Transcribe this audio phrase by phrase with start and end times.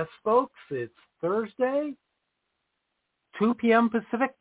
[0.00, 1.92] Yes, folks, it's Thursday,
[3.38, 3.90] 2 p.m.
[3.90, 4.34] Pacific.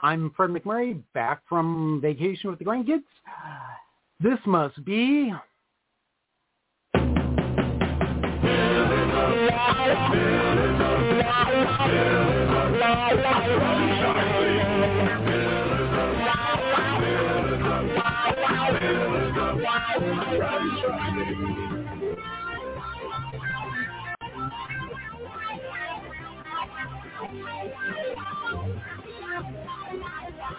[0.00, 3.04] I'm Fred McMurray, back from vacation with the grandkids.
[4.20, 5.32] This must be...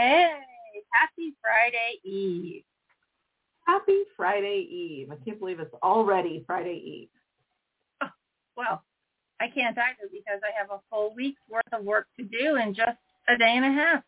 [0.00, 0.30] Hey,
[0.94, 2.62] happy Friday Eve.
[3.66, 5.10] Happy Friday Eve.
[5.12, 7.08] I can't believe it's already Friday Eve.
[8.02, 8.06] Oh,
[8.56, 8.82] well,
[9.42, 12.74] I can't either because I have a full week's worth of work to do in
[12.74, 12.96] just
[13.28, 14.02] a day and a half.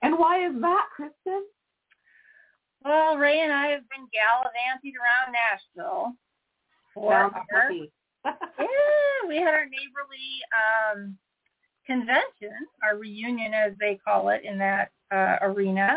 [0.00, 1.42] And why is that, Kristin?
[2.82, 6.14] Well, Ray and I have been gallivanting around Nashville
[6.94, 7.30] for our,
[8.24, 11.18] yeah, we had our neighborly um,
[11.86, 15.96] convention, our reunion as they call it in that uh, arena,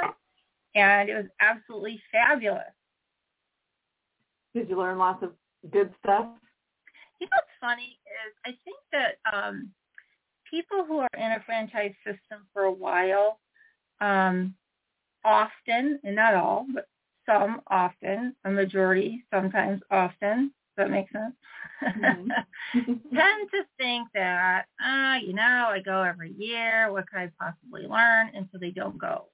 [0.75, 2.73] and it was absolutely fabulous.
[4.53, 5.31] Did you learn lots of
[5.71, 6.25] good stuff?
[7.19, 9.71] You know what's funny is I think that um,
[10.49, 13.39] people who are in a franchise system for a while,
[14.01, 14.55] um,
[15.23, 16.87] often, and not all, but
[17.25, 21.35] some often, a majority, sometimes often, does that make sense?
[21.83, 22.27] Mhm.
[22.73, 26.91] tend to think that, ah, you know, I go every year.
[26.91, 28.31] What could I possibly learn?
[28.33, 29.25] And so they don't go.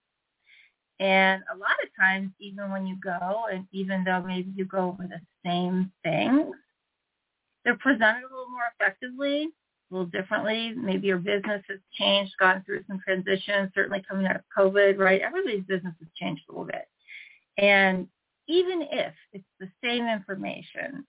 [1.00, 4.90] And a lot of times, even when you go, and even though maybe you go
[4.90, 6.56] over the same things,
[7.64, 9.50] they're presented a little more effectively,
[9.92, 10.74] a little differently.
[10.76, 15.22] Maybe your business has changed, gone through some transition, certainly coming out of COVID, right?
[15.22, 16.88] Everybody's business has changed a little bit.
[17.58, 18.08] And
[18.48, 21.06] even if it's the same information,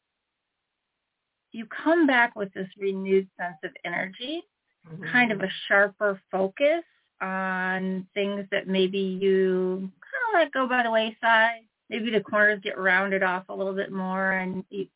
[1.53, 4.43] you come back with this renewed sense of energy,
[4.87, 5.11] Mhm.
[5.11, 6.85] kind of a sharper focus
[7.21, 11.63] on things that maybe you kind of let go by the wayside.
[11.91, 14.87] Maybe the corners get rounded off a little bit more, and you,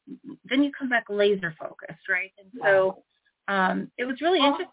[0.45, 2.33] then you come back laser focused, right?
[2.39, 3.03] And so
[3.49, 4.69] um, it was really interesting.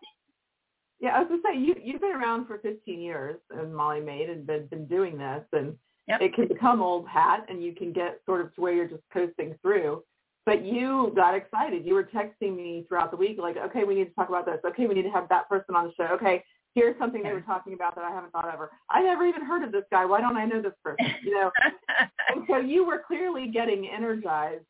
[1.00, 4.29] Yeah, I was gonna say you you've been around for 15 years, and Molly Maid
[4.29, 6.22] and been been doing this, and Yep.
[6.22, 9.03] it can become old hat, and you can get sort of to where you're just
[9.13, 10.03] coasting through.
[10.49, 11.85] But you got excited.
[11.85, 14.57] You were texting me throughout the week, like, okay, we need to talk about this.
[14.65, 16.11] Okay, we need to have that person on the show.
[16.15, 16.43] Okay,
[16.73, 18.59] here's something they were talking about that I haven't thought of.
[18.59, 20.05] Or, I never even heard of this guy.
[20.05, 21.05] Why don't I know this person?
[21.23, 21.51] You know.
[22.29, 24.65] and so you were clearly getting energized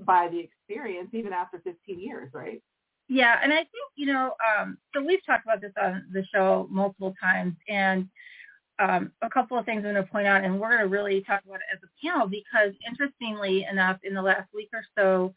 [0.00, 2.60] by the experience, even after 15 years, right?
[3.08, 6.66] Yeah, and I think, you know, um, so we've talked about this on the show
[6.72, 8.08] multiple times, and
[8.80, 11.22] um, a couple of things I'm going to point out, and we're going to really
[11.22, 15.34] talk about it as a panel because interestingly enough, in the last week or so,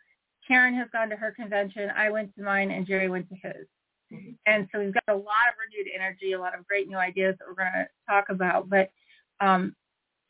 [0.47, 3.67] Karen has gone to her convention, I went to mine, and Jerry went to his.
[4.11, 4.37] Mhm.
[4.45, 7.37] And so we've got a lot of renewed energy, a lot of great new ideas
[7.37, 8.69] that we're going to talk about.
[8.69, 8.91] But
[9.39, 9.75] um,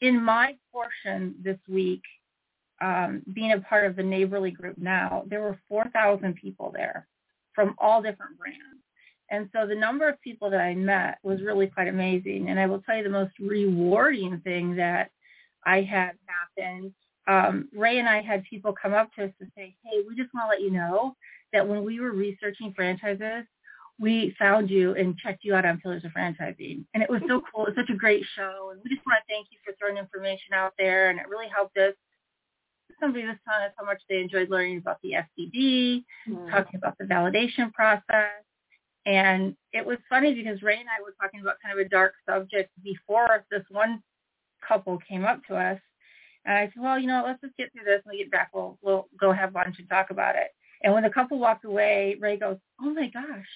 [0.02, 2.04] in my portion this week,
[2.82, 7.08] um, being a part of the neighborly group now, there were 4,000 people there
[7.54, 8.83] from all different brands.
[9.32, 12.50] And so the number of people that I met was really quite amazing.
[12.50, 15.12] And I will tell you the most rewarding thing that
[15.66, 16.12] I had
[16.58, 16.94] happen.
[17.28, 20.34] Um, Ray and I had people come up to us and say, hey, we just
[20.34, 21.16] want to let you know
[21.54, 23.46] that when we were researching franchises,
[24.00, 26.84] we found you and checked you out on Pillars of Franchising.
[26.94, 27.66] And it was so cool.
[27.66, 28.72] It was such a great show.
[28.72, 31.10] And we just want to thank you for throwing information out there.
[31.10, 31.94] And it really helped us.
[33.00, 36.04] Somebody was telling us how much they enjoyed learning about the FDD,
[36.52, 38.44] talking about the validation process.
[39.06, 42.14] And it was funny because Ray and I were talking about kind of a dark
[42.28, 44.02] subject before this one
[44.66, 45.80] couple came up to us.
[46.46, 48.02] And I said, well, you know, let's just get through this.
[48.04, 50.52] When we get back, we'll, we'll go have lunch and talk about it.
[50.84, 53.48] And when the couple walked away, Ray goes, oh my gosh,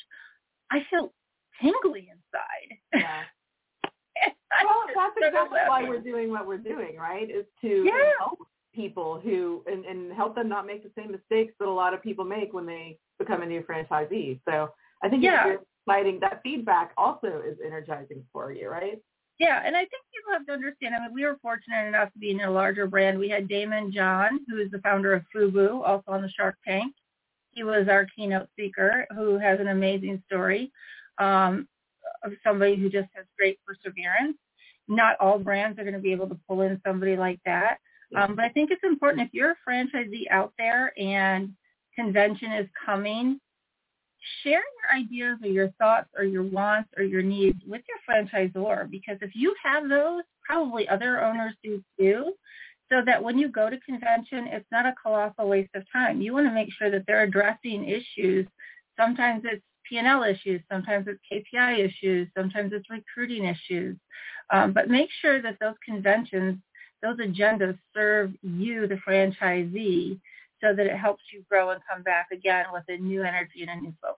[0.71, 1.13] I feel
[1.61, 2.77] tingly inside.
[2.93, 3.21] Yeah.
[4.63, 7.29] Well, that's exactly why we're doing what we're doing, right?
[7.29, 7.91] Is to Yeah.
[8.17, 8.39] help
[8.73, 12.01] people who and, and help them not make the same mistakes that a lot of
[12.01, 14.39] people make when they become a new franchisee.
[14.49, 14.71] So
[15.01, 15.47] I think Yeah.
[15.53, 16.19] it's exciting.
[16.19, 18.99] That feedback also is energizing for you, right?
[19.39, 20.95] Yeah, and I think people have to understand.
[20.95, 23.19] I mean, we were fortunate enough to be in a larger brand.
[23.19, 26.95] We had Daymond John, who is the founder of Fubu, also on the Shark Tank.
[27.51, 30.71] He was our keynote speaker who has an amazing story
[31.19, 31.67] um,
[32.23, 34.37] of somebody who just has great perseverance.
[34.87, 37.77] Not all brands are going to be able to pull in somebody like that.
[38.15, 41.53] Um, but I think it's important if you're a franchisee out there and
[41.95, 43.39] convention is coming,
[44.43, 48.89] share your ideas or your thoughts or your wants or your needs with your franchisor
[48.89, 52.33] because if you have those, probably other owners do too
[52.89, 56.21] so that when you go to convention, it's not a colossal waste of time.
[56.21, 58.47] You want to make sure that they're addressing issues.
[58.97, 63.97] Sometimes it's P&L issues, sometimes it's KPI issues, sometimes it's recruiting issues.
[64.51, 66.57] Um, but make sure that those conventions,
[67.01, 70.19] those agendas serve you, the franchisee,
[70.61, 73.69] so that it helps you grow and come back again with a new energy and
[73.69, 74.16] a new focus.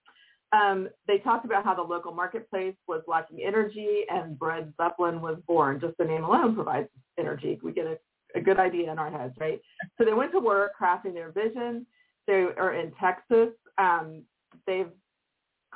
[0.53, 5.37] Um, they talked about how the local marketplace was lacking energy and Bread Zeppelin was
[5.45, 5.79] born.
[5.79, 6.87] Just the name alone provides
[7.19, 7.59] energy.
[7.61, 7.97] We get a,
[8.35, 9.59] a good idea in our heads, right?
[9.97, 11.85] So they went to work crafting their vision.
[12.27, 13.49] They are in Texas.
[13.77, 14.23] Um,
[14.65, 14.91] they've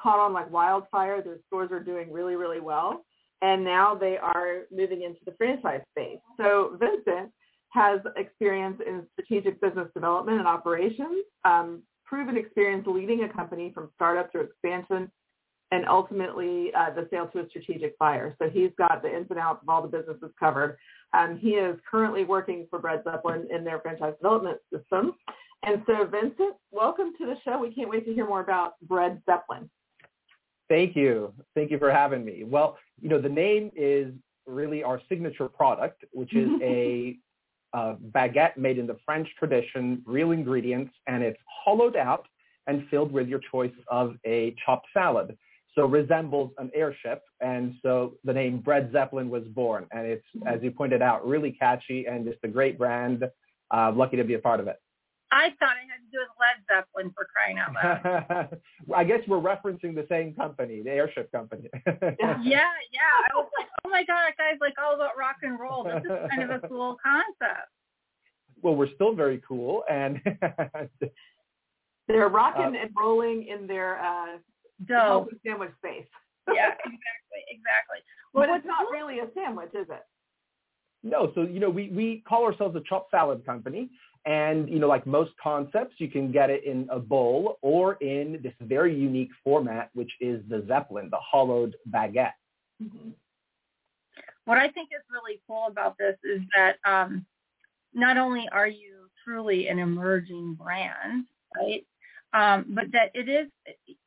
[0.02, 1.22] caught on like wildfire.
[1.22, 3.04] Their stores are doing really, really well
[3.42, 6.20] and now they are moving into the franchise space.
[6.38, 7.32] So Vincent
[7.70, 13.90] has experience in strategic business development and operations, um, proven experience leading a company from
[13.96, 15.10] startup to expansion,
[15.72, 18.36] and ultimately uh, the sale to a strategic buyer.
[18.40, 20.78] So he's got the ins and outs of all the businesses covered.
[21.14, 25.14] Um, he is currently working for Bread Zeppelin in their franchise development system.
[25.64, 27.58] And so Vincent, welcome to the show.
[27.60, 29.70] We can't wait to hear more about Bread Zeppelin.
[30.72, 31.34] Thank you.
[31.54, 32.46] Thank you for having me.
[32.46, 34.14] Well, you know, the name is
[34.48, 37.18] really our signature product, which is a
[37.74, 42.26] uh, baguette made in the French tradition, real ingredients, and it's hollowed out
[42.68, 45.38] and filled with your choice of a chopped salad.
[45.76, 49.88] So resembles an airship, and so the name Bread Zeppelin was born.
[49.92, 53.26] And it's, as you pointed out, really catchy and just a great brand.
[53.72, 54.78] Uh, lucky to be a part of it.
[55.32, 58.58] I thought it had to do with Led Zeppelin for crying out loud.
[58.96, 61.70] I guess we're referencing the same company, the airship company.
[61.86, 63.14] yeah, yeah.
[63.32, 65.86] I was like, oh my god, guy's like all about rock and roll.
[65.86, 67.70] This is kind of a cool concept.
[68.62, 70.20] Well, we're still very cool, and
[72.08, 74.38] they're rocking uh, and rolling in their uh,
[74.88, 76.06] dough sandwich space.
[76.54, 78.00] yeah, exactly, exactly.
[78.34, 80.04] Well, but it's not really a sandwich, is it?
[81.04, 83.90] No, so you know, we we call ourselves a chopped salad company,
[84.26, 88.40] and, you know, like most concepts, you can get it in a bowl or in
[88.44, 92.34] this very unique format, which is the Zeppelin, the hollowed baguette.
[92.82, 93.10] Mm-hmm.
[94.46, 97.26] What I think is really cool about this is that um,
[97.94, 101.26] not only are you truly an emerging brand,
[101.56, 101.86] right,
[102.34, 103.48] um, but that it is,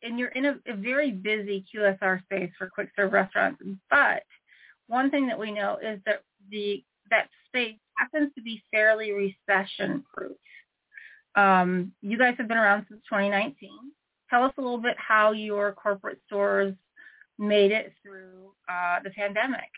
[0.03, 3.63] and you're in a, a very busy QSR space for quick serve restaurants.
[3.91, 4.23] But
[4.87, 10.05] one thing that we know is that the that space happens to be fairly recession
[10.13, 10.37] proof.
[11.37, 13.71] Um, you guys have been around since 2019.
[14.31, 16.75] Tell us a little bit how your corporate stores
[17.39, 19.69] made it through uh, the pandemic.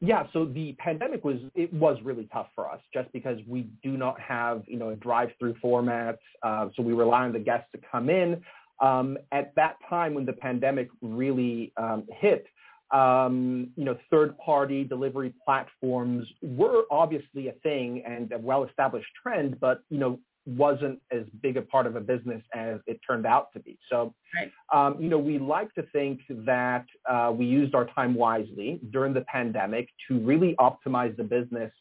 [0.00, 3.96] Yeah, so the pandemic was it was really tough for us just because we do
[3.96, 7.80] not have you know a drive-through format, uh, so we rely on the guests to
[7.90, 8.42] come in.
[8.82, 12.46] Um, at that time when the pandemic really um, hit,
[12.90, 19.82] um, you know, third-party delivery platforms were obviously a thing and a well-established trend, but
[19.90, 23.60] you know, wasn't as big a part of a business as it turned out to
[23.60, 23.78] be.
[23.90, 24.52] So, right.
[24.72, 29.14] um, you know, we like to think that uh, we used our time wisely during
[29.14, 31.72] the pandemic to really optimize the business,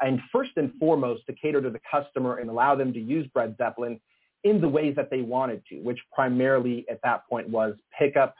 [0.00, 3.54] and first and foremost to cater to the customer and allow them to use Bread
[3.56, 3.98] Zeppelin
[4.44, 8.34] in the ways that they wanted to, which primarily at that point was pickup,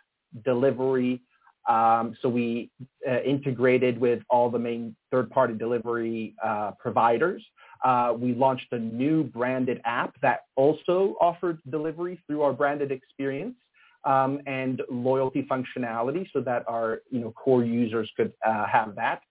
[0.45, 1.23] delivery.
[1.71, 2.69] Um, so we
[3.09, 7.43] uh, integrated with all the main third-party delivery uh, providers.
[7.85, 13.55] Uh, we launched a new branded app that also offered delivery through our branded experience
[14.05, 19.23] um, and loyalty functionality so that our you know core users could uh, have that.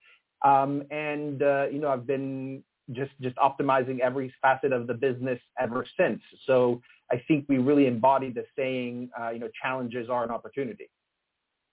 [0.46, 5.40] Um, and uh, you know I've been just just optimizing every facet of the business
[5.60, 6.22] ever since.
[6.48, 6.82] So
[7.12, 10.90] I think we really embodied the saying, uh, you know, challenges are an opportunity.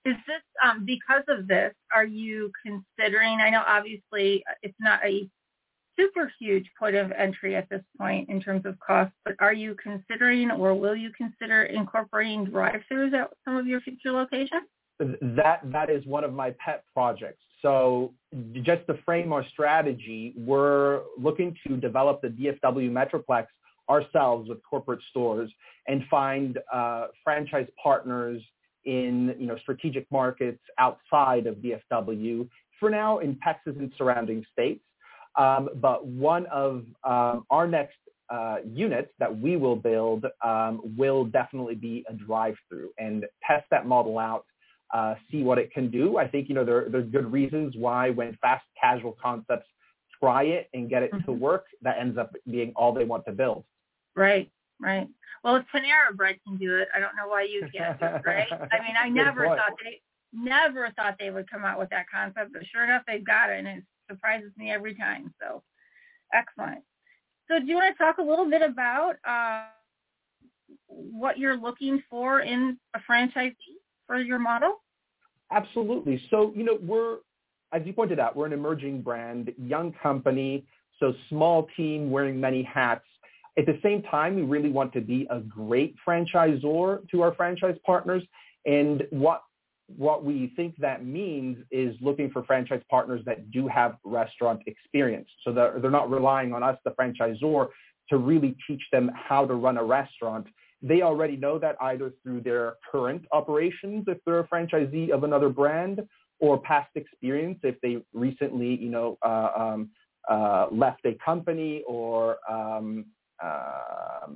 [0.07, 1.75] Is this um, because of this?
[1.93, 3.41] Are you considering?
[3.41, 5.29] I know obviously it's not a
[5.99, 9.75] super huge point of entry at this point in terms of cost, but are you
[9.83, 14.63] considering or will you consider incorporating drive-throughs at some of your future locations?
[15.01, 17.43] That that is one of my pet projects.
[17.61, 18.15] So
[18.63, 23.47] just to frame our strategy, we're looking to develop the DFW Metroplex
[23.91, 25.51] ourselves with corporate stores
[25.89, 28.41] and find uh, franchise partners
[28.87, 32.49] in you know strategic markets outside of DFW.
[32.81, 34.83] For now, in Texas and surrounding states.
[35.37, 37.97] Um, but one of um, our next
[38.31, 43.87] uh, units that we will build um, will definitely be a drive-through and test that
[43.87, 44.45] model out,
[44.95, 46.17] uh, see what it can do.
[46.17, 49.67] I think you know there, there's good reasons why when fast casual concepts
[50.21, 51.25] try it and get it mm-hmm.
[51.27, 53.65] to work, that ends up being all they want to build.
[54.15, 54.51] Right,
[54.81, 55.09] right.
[55.47, 58.23] Well, if Panera Bread can do it, I don't know why you can't do it,
[58.27, 58.49] right?
[58.51, 60.01] I mean, I never thought they
[60.33, 63.61] never thought they would come out with that concept, but sure enough, they've got it,
[63.61, 65.33] and it surprises me every time.
[65.41, 65.63] So,
[66.35, 66.83] excellent.
[67.49, 69.67] So, do you want to talk a little bit about uh,
[70.89, 73.55] what you're looking for in a franchisee
[74.09, 74.83] for your model?
[75.53, 76.21] Absolutely.
[76.29, 77.19] So, you know, we're
[77.73, 80.67] as you pointed out, we're an emerging brand, young company,
[80.99, 83.05] so small team wearing many hats.
[83.59, 87.77] At the same time, we really want to be a great franchisor to our franchise
[87.85, 88.23] partners.
[88.67, 89.43] And what
[89.89, 95.29] what we think that means is looking for franchise partners that do have restaurant experience.
[95.45, 97.69] So they're, they're not relying on us, the franchisor,
[98.11, 100.49] to really teach them how to run a restaurant.
[100.83, 105.49] They already know that either through their current operations, if they're a franchisee of another
[105.49, 106.01] brand,
[106.41, 109.91] or past experience, if they recently, you know, uh, um,
[110.29, 113.07] uh, left a company or, um,
[113.43, 114.27] uh,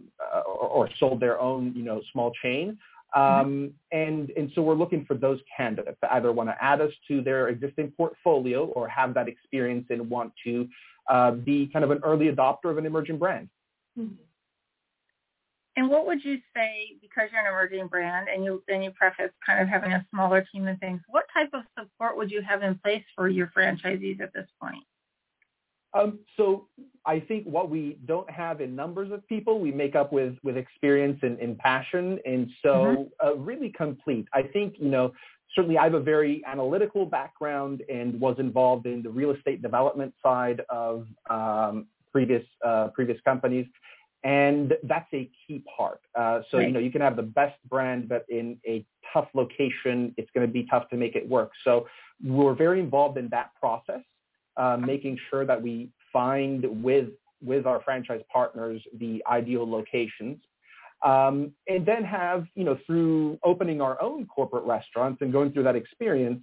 [0.47, 2.79] or, or sold their own, you know, small chain.
[3.17, 3.41] Mm-hmm.
[3.41, 6.93] Um, and, and so we're looking for those candidates that either want to add us
[7.09, 10.69] to their existing portfolio or have that experience and want to
[11.09, 13.49] uh, be kind of an early adopter of an emerging brand.
[13.99, 14.15] Mm-hmm.
[15.77, 19.31] And what would you say, because you're an emerging brand and you then you preface
[19.45, 22.63] kind of having a smaller team and things, what type of support would you have
[22.63, 24.85] in place for your franchisees at this point?
[25.93, 26.69] Um, so
[27.05, 30.57] I think what we don't have in numbers of people, we make up with, with
[30.57, 32.19] experience and, and passion.
[32.25, 33.27] And so mm-hmm.
[33.27, 34.27] uh, really complete.
[34.33, 35.13] I think, you know,
[35.55, 40.15] certainly I have a very analytical background and was involved in the real estate development
[40.23, 43.67] side of um, previous, uh, previous companies.
[44.23, 46.01] And that's a key part.
[46.15, 46.67] Uh, so, right.
[46.67, 50.47] you know, you can have the best brand, but in a tough location, it's going
[50.47, 51.53] to be tough to make it work.
[51.65, 51.87] So
[52.23, 54.03] we're very involved in that process.
[54.61, 55.75] Uh, making sure that we
[56.13, 57.09] find with
[57.51, 60.37] with our franchise partners the ideal locations.
[61.13, 65.63] Um, and then have, you know, through opening our own corporate restaurants and going through
[65.63, 66.43] that experience,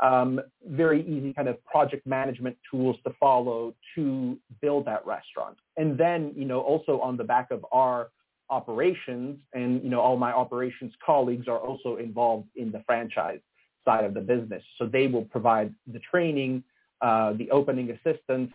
[0.00, 0.40] um,
[0.84, 5.56] very easy kind of project management tools to follow to build that restaurant.
[5.76, 8.10] And then, you know, also on the back of our
[8.48, 13.40] operations and, you know, all my operations colleagues are also involved in the franchise
[13.84, 14.62] side of the business.
[14.78, 16.62] So they will provide the training,
[17.00, 18.52] uh, the opening assistance,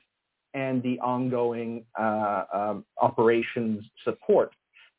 [0.53, 4.51] and the ongoing uh, um, operations support.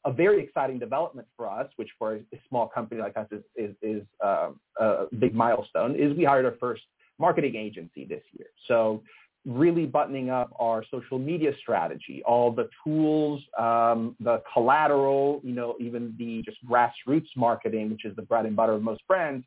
[0.05, 3.75] A very exciting development for us, which for a small company like us is, is,
[3.83, 6.83] is uh, a big milestone, is we hired our first
[7.19, 8.49] marketing agency this year.
[8.67, 9.03] So
[9.45, 15.77] really buttoning up our social media strategy, all the tools, um, the collateral, you know,
[15.81, 19.45] even the just grassroots marketing, which is the bread and butter of most brands,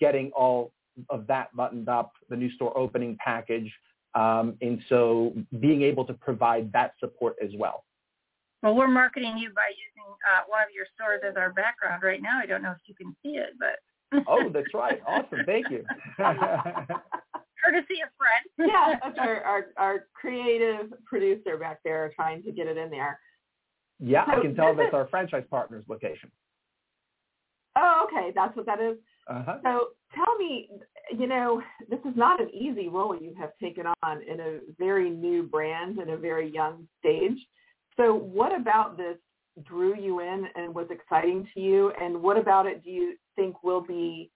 [0.00, 0.72] getting all
[1.10, 3.72] of that buttoned up, the new store opening package,
[4.14, 7.84] um, and so being able to provide that support as well.
[8.62, 12.22] Well, we're marketing you by using uh, one of your stores as our background right
[12.22, 12.38] now.
[12.42, 15.00] I don't know if you can see it, but oh, that's right.
[15.06, 15.40] Awesome.
[15.44, 15.84] Thank you.
[16.18, 18.68] Courtesy of Fred.
[18.68, 23.18] yeah, that's our, our our creative producer back there trying to get it in there.
[24.00, 26.30] Yeah, so I can tell that's our franchise partner's location.
[27.76, 28.32] Oh, okay.
[28.34, 28.96] That's what that is.
[29.26, 29.58] Uh-huh.
[29.62, 30.68] So tell me,
[31.16, 35.10] you know, this is not an easy role you have taken on in a very
[35.10, 37.38] new brand in a very young stage.
[37.96, 39.16] So what about this
[39.64, 41.92] drew you in and was exciting to you?
[42.00, 44.30] And what about it do you think will be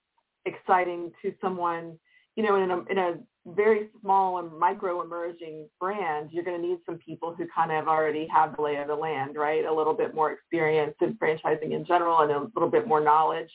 [0.47, 1.99] exciting to someone,
[2.37, 3.15] you know, in a, in a
[3.55, 7.89] very small and micro emerging brand, you're going to need some people who kind of
[7.89, 9.65] already have the lay of the land, right?
[9.65, 13.51] A little bit more experience in franchising in general and a little bit more knowledge.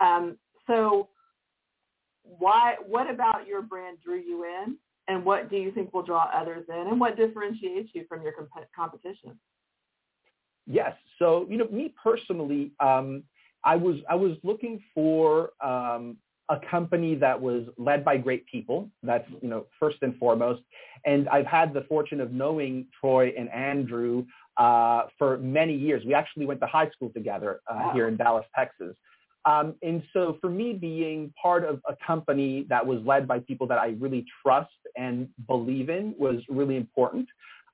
[0.00, 1.08] Um, so
[2.22, 4.76] why, what about your brand drew you in?
[5.08, 6.86] And what do you think will draw others in?
[6.88, 9.38] And what differentiates you from your comp- competition?
[10.66, 10.94] Yes.
[11.18, 13.24] So, you know, me personally, um,
[13.64, 16.16] I was I was looking for um,
[16.48, 18.90] a company that was led by great people.
[19.02, 20.62] That's you know first and foremost.
[21.04, 24.24] And I've had the fortune of knowing Troy and Andrew
[24.56, 26.04] uh, for many years.
[26.04, 27.90] We actually went to high school together uh, wow.
[27.92, 28.94] here in Dallas, Texas.
[29.44, 33.66] Um, and so for me, being part of a company that was led by people
[33.68, 37.28] that I really trust and believe in was really important.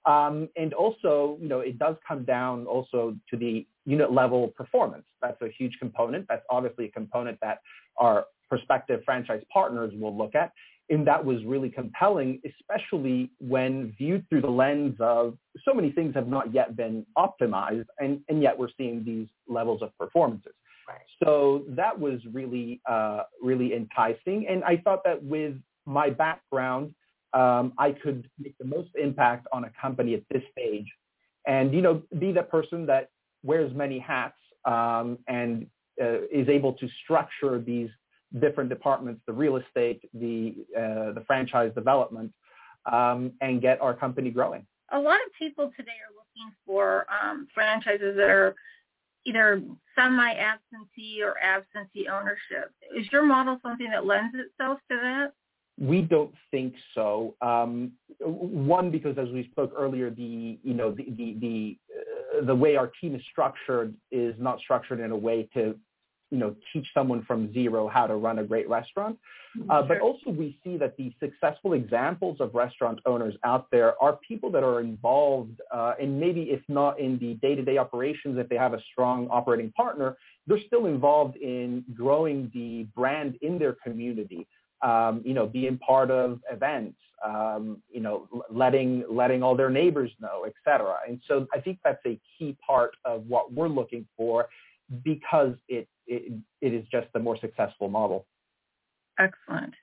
[0.07, 5.05] Um, and also, you know, it does come down also to the unit level performance.
[5.21, 6.27] That's a huge component.
[6.29, 7.59] That's obviously a component that
[7.99, 10.53] our prospective franchise partners will look at.
[10.91, 16.15] And that was really compelling, especially when viewed through the lens of so many things
[16.15, 20.55] have not yet been optimized, and, and yet we're seeing these levels of performances.
[21.23, 24.47] So that was really, uh, really enticing.
[24.49, 25.54] And I thought that with
[25.87, 26.95] my background,
[27.35, 30.87] um, I could make the most impact on a company at this stage
[31.47, 33.11] and, you know, be the person that
[33.42, 35.66] wears many hats um, and
[36.00, 37.90] uh, is able to structure these
[38.40, 42.33] different departments, the real estate, the, uh, the franchise development,
[42.90, 44.67] um, and get our company growing.
[44.93, 48.54] A lot of people today are looking for um, franchises that are
[49.28, 49.62] either
[49.95, 52.73] semi-absentee or absentee ownership.
[52.97, 55.32] Is your model something that lends itself to that?
[55.80, 57.36] We don't think so.
[57.41, 62.54] Um, one, because as we spoke earlier, the you know the the the, uh, the
[62.54, 65.76] way our team is structured is not structured in a way to
[66.30, 69.19] you know teach someone from zero how to run a great restaurant.
[69.56, 69.71] Mm-hmm.
[69.71, 74.19] Uh, but also we see that the successful examples of restaurant owners out there are
[74.26, 78.56] people that are involved uh, and maybe if not in the day-to-day operations, if they
[78.56, 84.47] have a strong operating partner, they're still involved in growing the brand in their community
[84.82, 90.10] um, you know, being part of events, um, you know, letting letting all their neighbors
[90.21, 90.97] know, et cetera.
[91.06, 94.49] And so I think that's a key part of what we're looking for
[95.02, 98.26] because it it, it is just the more successful model.
[99.18, 99.75] Excellent.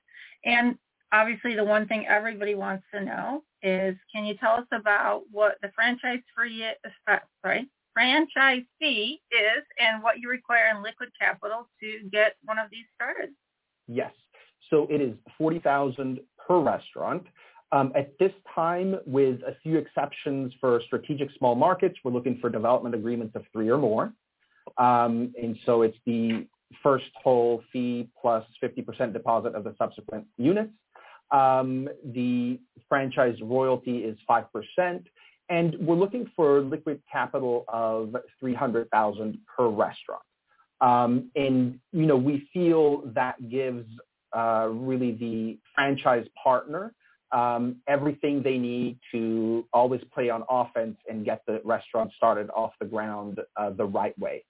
[0.43, 0.77] And
[1.11, 5.57] obviously the one thing everybody wants to know is can you tell us about what
[5.61, 6.65] the franchise free
[7.07, 12.59] uh, sorry, franchise fee is and what you require in liquid capital to get one
[12.59, 13.29] of these started?
[13.87, 14.11] Yes.
[14.69, 17.23] So it is 40000 per restaurant.
[17.71, 22.49] Um, at this time, with a few exceptions for strategic small markets, we're looking for
[22.49, 24.13] development agreements of three or more.
[24.77, 26.45] Um, and so it's the
[26.83, 30.73] first whole fee plus 50% deposit of the subsequent units.
[31.31, 35.03] Um, the franchise royalty is 5%.
[35.49, 40.23] And we're looking for liquid capital of 300000 per restaurant.
[40.81, 43.85] Um, and, you know, we feel that gives
[44.35, 46.93] uh, really the franchise partner
[47.31, 52.71] um, everything they need to always play on offense and get the restaurant started off
[52.79, 54.43] the ground uh, the right way.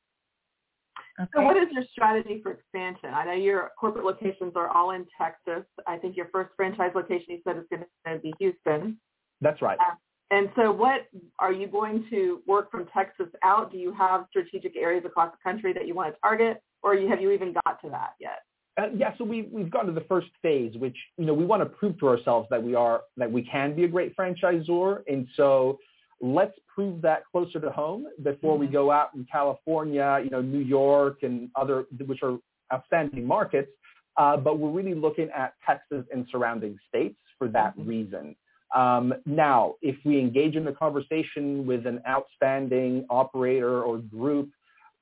[1.19, 1.29] Okay.
[1.33, 3.09] So what is your strategy for expansion?
[3.13, 5.63] I know your corporate locations are all in Texas.
[5.87, 8.97] I think your first franchise location you said is going to be Houston.
[9.39, 9.77] That's right.
[9.79, 9.95] Uh,
[10.31, 11.01] and so what
[11.39, 13.71] are you going to work from Texas out?
[13.71, 17.21] Do you have strategic areas across the country that you want to target or have
[17.21, 18.43] you even got to that yet?
[18.77, 21.61] Uh, yeah, so we we've gone to the first phase, which you know we want
[21.61, 25.27] to prove to ourselves that we are that we can be a great franchisor, and
[25.37, 25.79] so
[26.21, 28.61] let's prove that closer to home before mm-hmm.
[28.61, 32.37] we go out in California, you know, New York and other which are
[32.73, 33.69] outstanding markets.
[34.17, 37.89] Uh, but we're really looking at Texas and surrounding states for that mm-hmm.
[37.89, 38.35] reason.
[38.75, 44.49] Um, now, if we engage in a conversation with an outstanding operator or group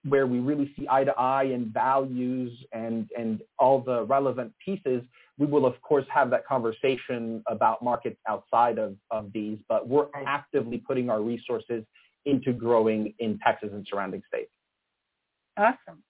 [0.08, 5.02] where we really see eye to eye and values and, and all the relevant pieces,
[5.38, 10.08] we will of course have that conversation about markets outside of, of these, but we're
[10.26, 11.84] actively putting our resources
[12.26, 14.52] into growing in Texas and surrounding states.
[15.58, 16.04] Awesome.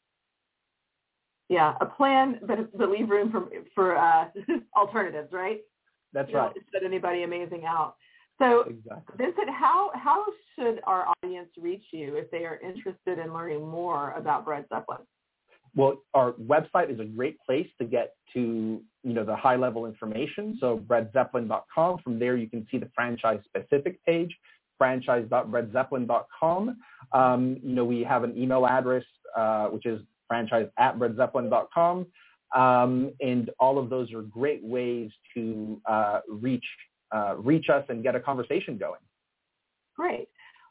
[1.49, 4.25] Yeah, a plan but, that leave room for, for uh,
[4.77, 5.59] alternatives, right?
[6.13, 6.53] That's you right.
[6.53, 7.95] Don't set anybody amazing out.
[8.39, 9.15] So, exactly.
[9.17, 14.11] Vincent, how how should our audience reach you if they are interested in learning more
[14.11, 15.01] about Bread Zeppelin?
[15.75, 19.85] Well, our website is a great place to get to you know the high level
[19.85, 20.57] information.
[20.59, 21.99] So breadzeppelin.com.
[22.03, 24.35] From there, you can see the franchise specific page.
[24.77, 26.77] franchise.breadzeppelin.com.
[27.11, 29.03] Um, you know, we have an email address,
[29.35, 32.07] uh, which is franchise at breadzeppelin.com.
[32.55, 36.65] Um, and all of those are great ways to uh, reach
[37.11, 38.99] uh, reach us and get a conversation going.
[39.95, 40.27] Great.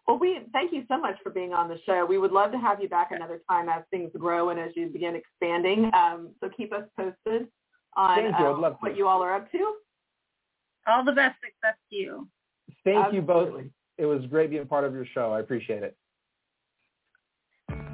[0.06, 2.04] Well, we thank you so much for being on the show.
[2.04, 4.88] We would love to have you back another time as things grow and as you
[4.88, 5.90] begin expanding.
[5.94, 7.48] Um, so keep us posted
[7.96, 8.46] on Thank you.
[8.46, 8.76] I'd uh, to.
[8.80, 9.74] what you all are up to.
[10.88, 12.28] All the best success to you.
[12.84, 13.60] Thank you both.
[13.98, 15.32] It was great being part of your show.
[15.32, 15.96] I appreciate it.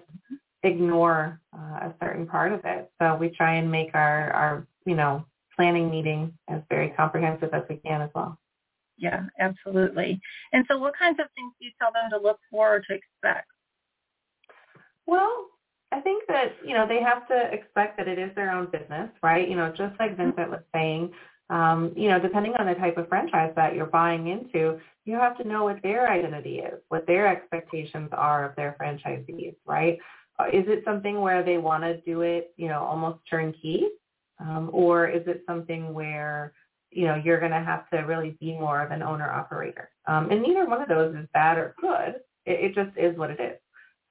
[0.62, 2.90] ignore uh, a certain part of it.
[3.00, 7.62] So we try and make our our you know planning meeting as very comprehensive as
[7.68, 8.38] we can as well.
[8.96, 10.20] Yeah, absolutely.
[10.52, 12.94] And so what kinds of things do you tell them to look for or to
[12.94, 13.48] expect?
[15.06, 15.48] Well,
[15.92, 19.10] I think that, you know, they have to expect that it is their own business,
[19.22, 19.48] right?
[19.48, 21.12] You know, just like Vincent was saying,
[21.50, 25.36] um, you know, depending on the type of franchise that you're buying into, you have
[25.38, 29.98] to know what their identity is, what their expectations are of their franchisees, right?
[30.38, 33.88] Uh, Is it something where they want to do it, you know, almost turnkey?
[34.40, 36.52] Um, or is it something where,
[36.90, 39.90] you know, you're going to have to really be more of an owner operator?
[40.06, 42.16] Um, and neither one of those is bad or good.
[42.46, 43.58] It, it just is what it is.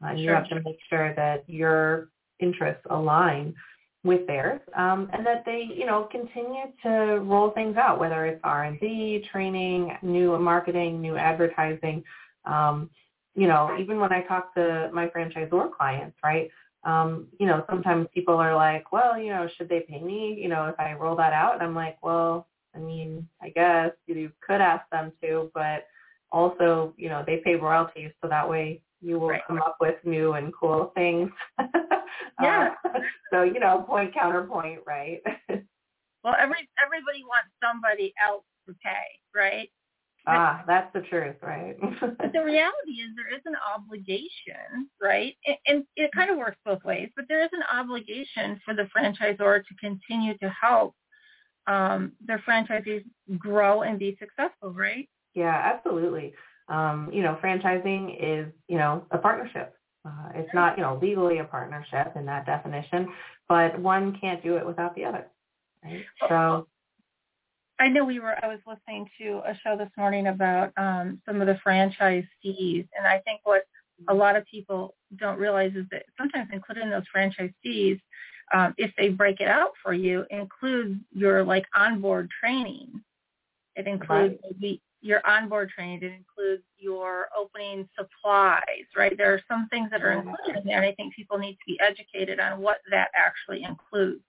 [0.05, 3.55] Uh, you have to make sure that your interests align
[4.03, 8.41] with theirs, um, and that they, you know, continue to roll things out, whether it's
[8.43, 12.03] R and D, training, new marketing, new advertising.
[12.45, 12.89] Um,
[13.35, 16.49] you know, even when I talk to my franchisor clients, right?
[16.83, 20.49] Um, you know, sometimes people are like, well, you know, should they pay me, you
[20.49, 21.53] know, if I roll that out?
[21.53, 25.85] And I'm like, well, I mean, I guess you could ask them to, but
[26.31, 29.41] also, you know, they pay royalties, so that way you will Right.
[29.47, 31.29] come up with new and cool things.
[32.41, 32.73] Yeah.
[32.85, 32.99] Uh,
[33.33, 35.21] so, you know, point counterpoint, right?
[36.23, 39.69] Well, every everybody wants somebody else to pay, right?
[40.25, 41.75] ah, that's the truth, right?
[41.99, 45.35] But the reality is there is an obligation, right?
[45.45, 48.87] And, and it kind of works both ways, but there is an obligation for the
[48.95, 50.95] franchisor to continue to help
[51.67, 53.03] um, their franchisees
[53.37, 55.09] grow and be successful, right?
[55.33, 56.33] Yeah, absolutely.
[56.69, 59.75] Um, you know, franchising is, you know, a partnership.
[60.05, 63.07] Uh, it's not, you know, legally a partnership in that definition,
[63.47, 65.27] but one can't do it without the other.
[65.83, 66.03] Right?
[66.27, 66.67] So,
[67.79, 68.37] I know we were.
[68.43, 73.07] I was listening to a show this morning about um, some of the franchisees, and
[73.07, 73.63] I think what
[74.07, 77.99] a lot of people don't realize is that sometimes included in those franchisees,
[78.53, 83.01] um, if they break it out for you, includes your like onboard training.
[83.75, 86.01] It includes maybe your onboard training.
[86.01, 89.15] It includes your opening supplies, right?
[89.17, 91.65] There are some things that are included in there, and I think people need to
[91.67, 94.23] be educated on what that actually includes.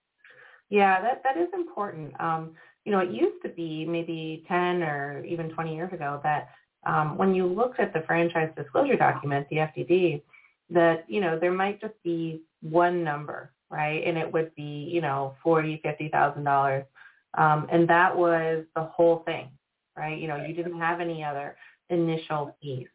[0.71, 2.19] yeah, that that is important.
[2.21, 2.53] Um,
[2.85, 6.49] you know, it used to be maybe 10 or even 20 years ago that
[6.87, 10.23] um, when you looked at the franchise disclosure document, the FDD,
[10.71, 14.03] that, you know, there might just be one number, right?
[14.07, 16.85] And it would be, you know, forty, fifty thousand dollars.
[17.37, 19.49] Um, and that was the whole thing,
[19.97, 20.19] right?
[20.19, 21.57] You know, you didn't have any other
[21.91, 22.87] initial fees.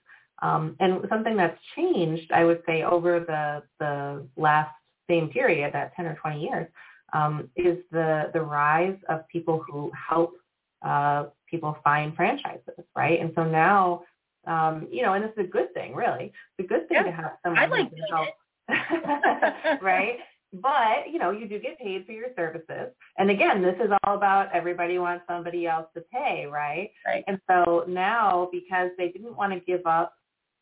[0.42, 4.72] Um, and something that's changed, I would say, over the the last
[5.10, 6.68] same period, that 10 or 20 years,
[7.14, 10.34] um, is the the rise of people who help
[10.82, 13.20] uh, people find franchises, right?
[13.20, 14.04] And so now,
[14.48, 16.32] um, you know, and this is a good thing, really.
[16.58, 17.04] It's a good thing Yeah.
[17.04, 18.30] to have someone I who like can help,
[19.82, 20.18] right?
[20.54, 22.94] But you know, you do get paid for your services.
[23.18, 26.92] And again, this is all about everybody wants somebody else to pay, right?
[27.06, 27.24] Right.
[27.28, 30.14] And so now, because they didn't want to give up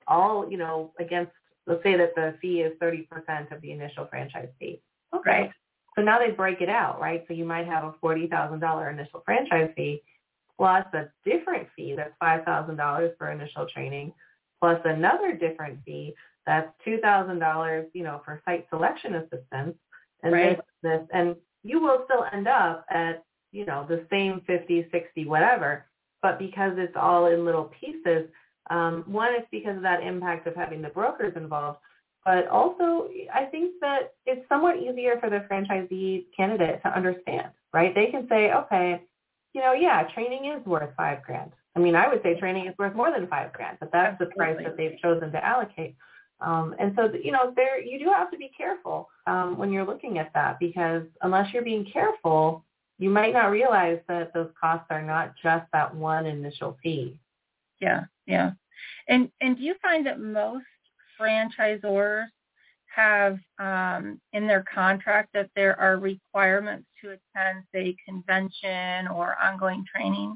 [0.07, 1.31] all, you know, against,
[1.67, 3.07] let's say that the fee is 30%
[3.55, 4.81] of the initial franchise fee.
[5.15, 5.29] Okay.
[5.29, 5.51] Right.
[5.95, 7.23] So now they break it out, right?
[7.27, 10.03] So you might have a $40,000 initial franchise fee
[10.57, 14.13] plus a different fee that's $5,000 for initial training
[14.59, 16.15] plus another different fee
[16.47, 19.75] that's $2,000, you know, for site selection assistance
[20.23, 20.57] and Right.
[20.57, 25.25] this, this, and you will still end up at, you know, the same 50, 60,
[25.25, 25.85] whatever.
[26.23, 28.27] But because it's all in little pieces,
[28.69, 31.79] um, one, it's because of that impact of having the brokers involved.
[32.25, 37.93] But also, I think that it's somewhat easier for the franchisee candidate to understand, right?
[37.93, 39.01] They can say, okay,
[39.53, 41.51] you know, yeah, training is worth five grand.
[41.75, 44.25] I mean, I would say training is worth more than five grand, but that's the
[44.37, 45.95] price that they've chosen to allocate.
[46.39, 49.85] Um, and so, you know, there you do have to be careful um, when you're
[49.85, 52.63] looking at that because unless you're being careful,
[52.99, 57.19] you might not realize that those costs are not just that one initial fee.
[57.79, 58.51] Yeah, yeah.
[59.07, 60.65] And and do you find that most
[61.19, 62.27] franchisors
[62.95, 69.83] have um, in their contract that there are requirements to attend, say, convention or ongoing
[69.93, 70.35] training?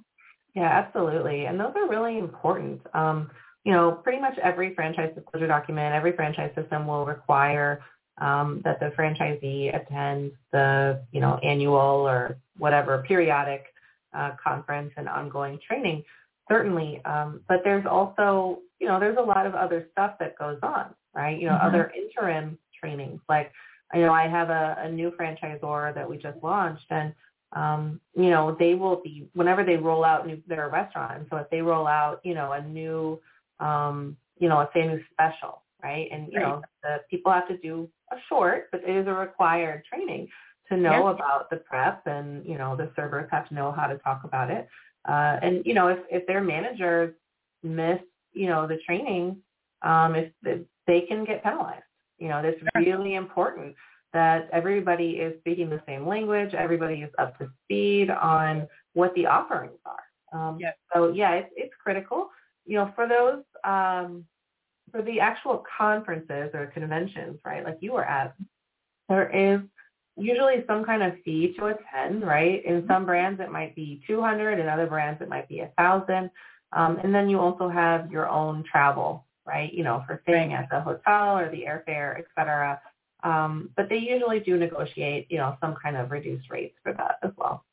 [0.56, 1.46] Yeah, absolutely.
[1.46, 2.82] And those are really important.
[2.94, 3.32] Um,
[3.64, 7.82] you know, pretty much every franchise disclosure document, every franchise system will require
[8.20, 13.66] um, that the franchisee attend the, you know, annual or whatever periodic
[14.14, 16.04] uh, conference and ongoing training,
[16.50, 17.04] certainly.
[17.06, 20.94] Um, but there's also, you know, there's a lot of other stuff that goes on,
[21.14, 21.40] right?
[21.40, 21.64] You know, Mhm.
[21.68, 23.22] other interim trainings.
[23.30, 23.52] Like,
[23.94, 27.14] you know, I have a, a new franchisor that we just launched, and
[27.54, 31.28] um, you know, they will be whenever they roll out new their restaurant.
[31.30, 33.20] So if they roll out, you know, a new,
[33.62, 36.08] um, you know, a new special, right?
[36.12, 36.48] And you Right.
[36.48, 40.28] know, the people have to do a short, but it is a required training
[40.70, 41.12] to know Yeah.
[41.16, 44.50] about the prep, and you know, the servers have to know how to talk about
[44.50, 44.68] it.
[45.08, 47.14] Uh, and you know, if if their managers
[47.64, 48.00] miss,
[48.34, 49.38] you know, the training,
[49.84, 51.84] um, if, if they can get penalized.
[52.18, 52.84] You know, it's Sure.
[52.84, 53.76] really important
[54.14, 59.26] that everybody is speaking the same language, everybody is up to speed on what the
[59.26, 60.04] offerings are.
[60.38, 60.76] Um, Yes.
[60.94, 62.30] So yeah, it's, it's critical.
[62.66, 64.26] You know, for those, um,
[64.92, 68.34] for the actual conferences or conventions, right, like you were at,
[69.10, 69.62] there is
[70.18, 72.64] usually some kind of fee to attend, right?
[72.66, 76.30] In some brands it might be 200, in other brands it might be a thousand.
[76.74, 79.74] Um, and then you also have your own travel, right?
[79.74, 82.80] You know, for staying at the hotel or the airfare, et cetera.
[83.24, 87.18] Um, but they usually do negotiate, you know, some kind of reduced rates for that
[87.24, 87.66] as well.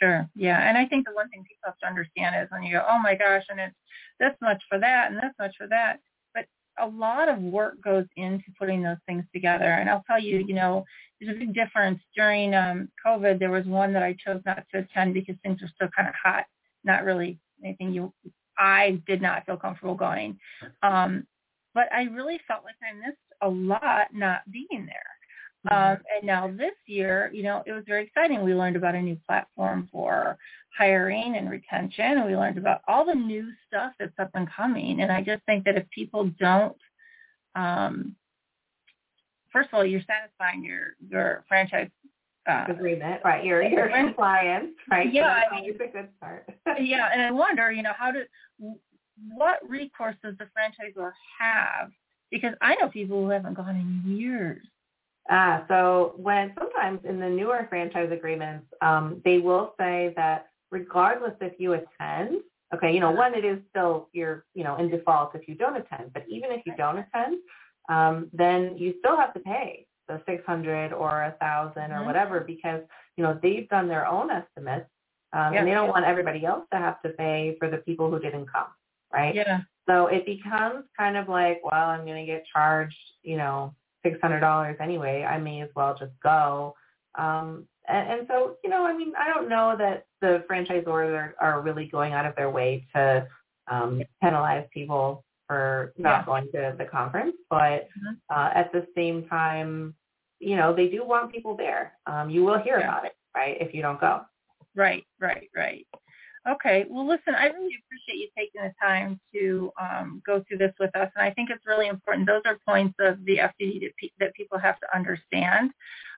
[0.00, 0.28] Sure.
[0.34, 0.68] Yeah.
[0.68, 2.98] And I think the one thing people have to understand is when you go, oh
[2.98, 3.74] my gosh, and it's
[4.20, 5.98] this much for that and this much for that.
[6.34, 6.46] But
[6.78, 9.64] a lot of work goes into putting those things together.
[9.64, 10.84] And I'll tell you, you know,
[11.20, 12.00] there's a big difference.
[12.14, 15.70] During um, COVID, there was one that I chose not to attend because things were
[15.74, 16.44] still kind of hot.
[16.84, 18.12] Not really anything you,
[18.56, 20.38] I did not feel comfortable going.
[20.82, 21.26] Um,
[21.74, 25.17] but I really felt like I missed a lot not being there.
[25.70, 28.42] Um, and now this year, you know, it was very exciting.
[28.42, 30.38] We learned about a new platform for
[30.76, 35.00] hiring and retention, and we learned about all the new stuff that's up and coming.
[35.00, 36.76] And I just think that if people don't,
[37.54, 38.14] um,
[39.52, 41.90] first of all, you're satisfying your your franchise.
[42.48, 43.44] Uh, Agreement, right?
[43.44, 45.12] Your your compliance, right?
[45.12, 46.48] Yeah, So I mean- always a good start.
[46.80, 48.22] yeah, and I wonder, you know, how do
[49.34, 51.90] what recourse does the franchisor have?
[52.30, 54.64] Because I know people who haven't gone in years.
[55.30, 61.34] Ah, so when sometimes in the newer franchise agreements, um, they will say that regardless
[61.40, 62.40] if you attend,
[62.74, 65.76] okay, you know, one, it is still you're, you know, in default if you don't
[65.76, 67.38] attend, but even if you don't attend,
[67.88, 72.06] um, then you still have to pay the 600 or a thousand or Mhm.
[72.06, 72.82] whatever because,
[73.16, 74.88] you know, they've done their own estimates
[75.34, 75.60] um, Yeah.
[75.60, 78.46] and they don't want everybody else to have to pay for the people who didn't
[78.46, 78.68] come,
[79.12, 79.34] right?
[79.34, 79.60] Yeah.
[79.86, 83.74] So it becomes kind of like, well, I'm going to get charged, you know,
[84.08, 85.24] six hundred dollars anyway.
[85.24, 86.74] I may as well just go.
[87.16, 91.34] Um, and, and so, you know, I mean, I don't know that the franchisors are,
[91.40, 93.26] are really going out of their way to
[93.70, 96.24] um, penalize people for not Yeah.
[96.26, 98.16] going to the conference, but Mhm.
[98.30, 99.94] uh, at the same time,
[100.38, 101.96] you know, they do want people there.
[102.06, 102.88] Um, you will hear Yeah.
[102.88, 103.56] about it, right?
[103.60, 104.24] If you don't go.
[104.74, 105.86] Right, right, right.
[106.48, 106.86] Okay.
[106.88, 110.94] Well, listen, I really appreciate you taking the time to um, go through this with
[110.96, 112.26] us, and I think it's really important.
[112.26, 115.70] Those are points of the FDD that, pe- that people have to understand.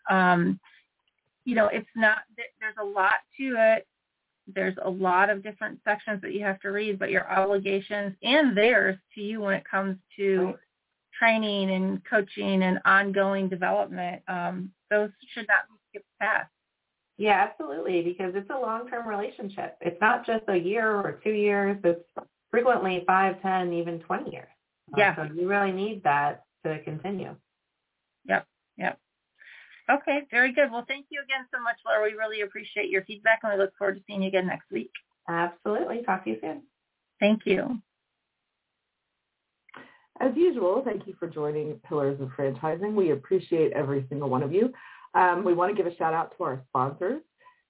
[0.08, 0.60] Um,
[1.44, 2.18] you know, it's not,
[2.60, 3.86] there's a lot to it.
[4.52, 8.56] There's a lot of different sections that you have to read, but your obligations and
[8.56, 10.56] theirs to you when it comes to Right.
[11.18, 16.50] training and coaching and ongoing development, um, those should not be skipped past.
[17.20, 19.76] Yeah, absolutely, because it's a long-term relationship.
[19.82, 21.76] It's not just a year or two years.
[21.84, 22.02] It's
[22.50, 24.48] frequently five, ten, even 20 years.
[24.94, 25.16] Uh, Yeah.
[25.16, 27.36] So you really need that to continue.
[28.24, 28.46] Yep,
[28.78, 28.98] yep.
[29.90, 30.72] Okay, very good.
[30.72, 32.02] Well, thank you again so much, Laura.
[32.02, 34.90] We really appreciate your feedback, and we look forward to seeing you again next week.
[35.28, 36.02] Absolutely.
[36.04, 36.62] Talk to you soon.
[37.20, 37.82] Thank you.
[40.20, 42.94] As usual, thank you for joining Pillars of Franchising.
[42.94, 44.72] We appreciate every single one of you.
[45.14, 47.22] Um, we want to give a shout out to our sponsors,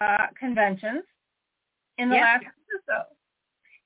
[0.00, 1.02] uh, conventions
[1.98, 2.22] in the Yes.
[2.24, 3.02] last week or so.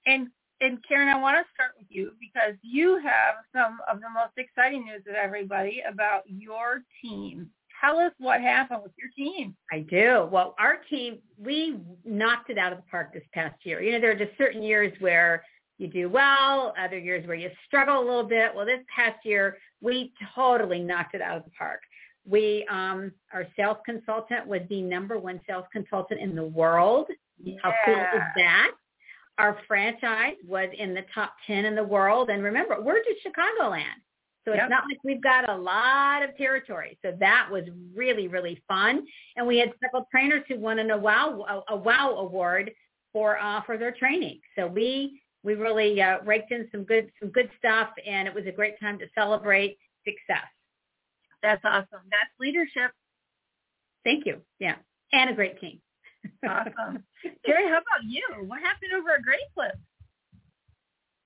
[0.07, 0.29] And
[0.61, 4.33] and Karen, I want to start with you because you have some of the most
[4.37, 7.49] exciting news of everybody about your team.
[7.81, 9.55] Tell us what happened with your team.
[9.73, 10.29] I do.
[10.31, 13.83] Well, our team, we knocked it out of the park this past year.
[13.83, 15.45] You know, there are just certain years where
[15.79, 18.53] you do well, other years where you struggle a little bit.
[18.55, 21.81] Well, this past year, we totally knocked it out of the park.
[22.29, 27.07] We, um, our sales consultant was the number one sales consultant in the world.
[27.63, 28.73] How cool is that?
[29.39, 32.29] Our franchise was in the top 10 in the world.
[32.29, 33.85] And remember, we're just Chicagoland.
[34.49, 34.71] So it's Yep.
[34.71, 36.99] not like we've got a lot of territory.
[37.03, 39.07] So that was really, really fun.
[39.37, 42.73] And we had several trainers who won an, a wow a, a wow award
[43.13, 44.41] for uh, for their training.
[44.57, 48.47] So we we really uh, raked in some good some good stuff, and it was
[48.47, 50.49] a great time to celebrate success.
[51.43, 52.09] That's awesome.
[52.11, 52.93] That's leadership.
[54.03, 54.41] Thank you.
[54.59, 54.77] Yeah,
[55.13, 55.81] and a great team.
[56.47, 57.05] Awesome.
[57.47, 58.23] Jerry, how about you?
[58.47, 59.79] What happened over at Great Clips?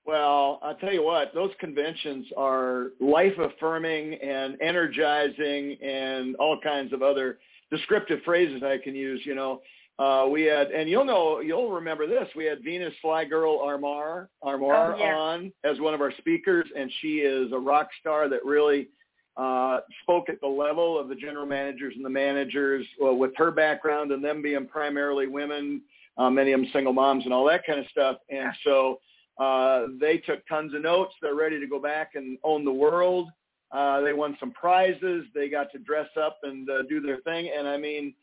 [0.05, 6.91] Well, I'll tell you what, those conventions are life affirming and energizing and all kinds
[6.91, 7.39] of other
[7.71, 9.61] descriptive phrases I can use, you know.
[9.99, 12.27] Uh, we had, and you'll know, you'll remember this.
[12.35, 15.15] We had Venus Fly Girl Armar, Armar Oh, yeah.
[15.15, 18.89] on as one of our speakers, and she is a rock star that really
[19.37, 23.51] uh, spoke at the level of the general managers and the managers well, with her
[23.51, 25.81] background and them being primarily women,
[26.17, 28.17] uh, many of them single moms and all that kind of stuff.
[28.29, 28.99] And so
[29.37, 31.13] uh, they took tons of notes.
[31.21, 33.29] They're ready to go back and own the world.
[33.71, 35.25] Uh, they won some prizes.
[35.33, 37.51] They got to dress up and uh, do their thing.
[37.57, 38.13] And I mean,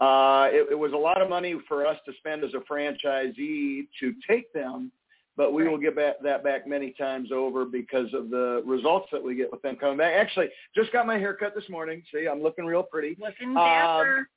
[0.00, 3.88] uh, it, it was a lot of money for us to spend as a franchisee
[3.98, 4.92] to take them,
[5.36, 9.22] but we will get back, that back many times over because of the results that
[9.22, 10.14] we get with them coming back.
[10.14, 12.02] Actually, just got my hair cut this morning.
[12.14, 13.16] See, I'm looking real pretty.
[13.20, 14.28] Looking dapper.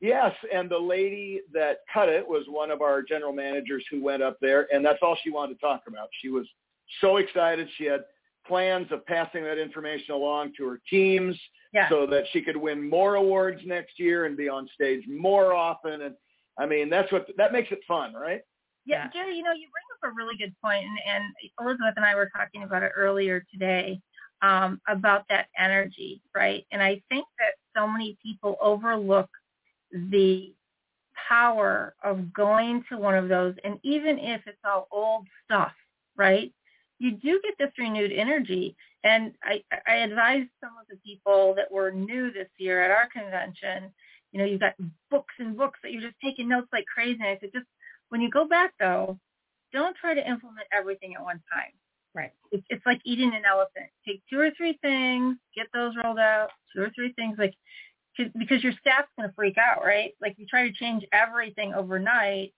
[0.00, 4.22] Yes, and the lady that cut it was one of our general managers who went
[4.22, 6.08] up there, and that's all she wanted to talk about.
[6.20, 6.46] She was
[7.00, 7.68] so excited.
[7.78, 8.00] She had
[8.46, 11.36] plans of passing that information along to her teams
[11.72, 11.88] yeah.
[11.88, 16.02] so that she could win more awards next year and be on stage more often.
[16.02, 16.14] And
[16.58, 18.42] I mean, that's what that makes it fun, right?
[18.84, 21.24] Yeah, Jerry, you know, you bring up a really good point, and, and
[21.60, 24.00] Elizabeth and I were talking about it earlier today
[24.42, 26.64] um, about that energy, right?
[26.70, 29.28] And I think that so many people overlook
[29.92, 30.52] the
[31.28, 35.72] power of going to one of those, and even if it's all old stuff,
[36.16, 36.52] right?
[36.98, 38.76] You do get this renewed energy.
[39.04, 43.08] And I, I advised some of the people that were new this year at our
[43.08, 43.92] convention,
[44.32, 44.74] you know, you've got
[45.10, 47.18] books and books that you're just taking notes like crazy.
[47.20, 47.66] And I said, just
[48.08, 49.18] when you go back though,
[49.72, 51.72] don't try to implement everything at one time.
[52.14, 52.32] Right.
[52.50, 53.90] It's, it's like eating an elephant.
[54.06, 57.54] Take two or three things, get those rolled out, two or three things like,
[58.36, 60.12] because your staff's going to freak out, right?
[60.20, 62.52] Like you try to change everything overnight,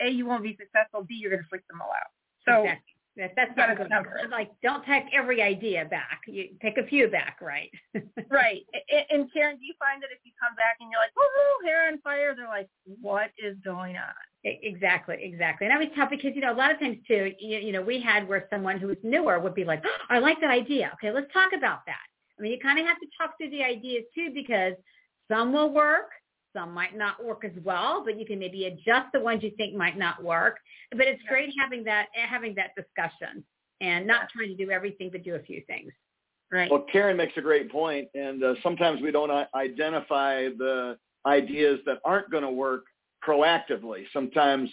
[0.00, 1.04] a you won't be successful.
[1.04, 2.10] B you're going to freak them all out.
[2.46, 2.94] So exactly.
[3.16, 3.90] That, that's not a good.
[3.90, 4.18] number.
[4.30, 6.20] Like, don't take every idea back.
[6.26, 7.70] You take a few back, right?
[8.30, 8.62] right.
[8.72, 11.66] And, and Karen, do you find that if you come back and you're like, woohoo,
[11.66, 12.68] hair on fire, they're like,
[13.00, 14.14] what is going on?
[14.44, 15.66] Exactly, exactly.
[15.66, 17.82] And that was tough because, you know, a lot of times too, you, you know,
[17.82, 20.90] we had where someone who was newer would be like, oh, I like that idea.
[20.94, 22.06] Okay, let's talk about that.
[22.40, 24.72] I mean, you kind of have to talk through the ideas too because
[25.30, 26.10] some will work,
[26.56, 29.76] some might not work as well, but you can maybe adjust the ones you think
[29.76, 30.56] might not work.
[30.90, 33.44] But it's great having that, having that discussion
[33.82, 35.92] and not trying to do everything, but do a few things.
[36.50, 36.70] Right.
[36.70, 41.98] Well, Karen makes a great point, and uh, sometimes we don't identify the ideas that
[42.04, 42.84] aren't going to work
[43.24, 44.04] proactively.
[44.12, 44.68] Sometimes,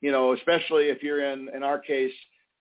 [0.00, 2.12] you know, especially if you're in, in our case,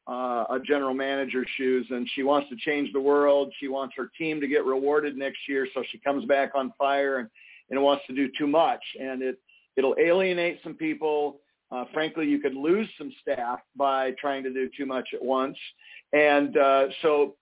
[0.09, 3.53] uh, a general manager's shoes, and she wants to change the world.
[3.59, 7.19] She wants her team to get rewarded next year, so she comes back on fire
[7.19, 7.29] and,
[7.69, 9.39] and wants to do too much, and it
[9.77, 11.41] it'll alienate some people.
[11.71, 15.57] Uh, frankly, you could lose some staff by trying to do too much at once,
[16.11, 17.35] and uh, so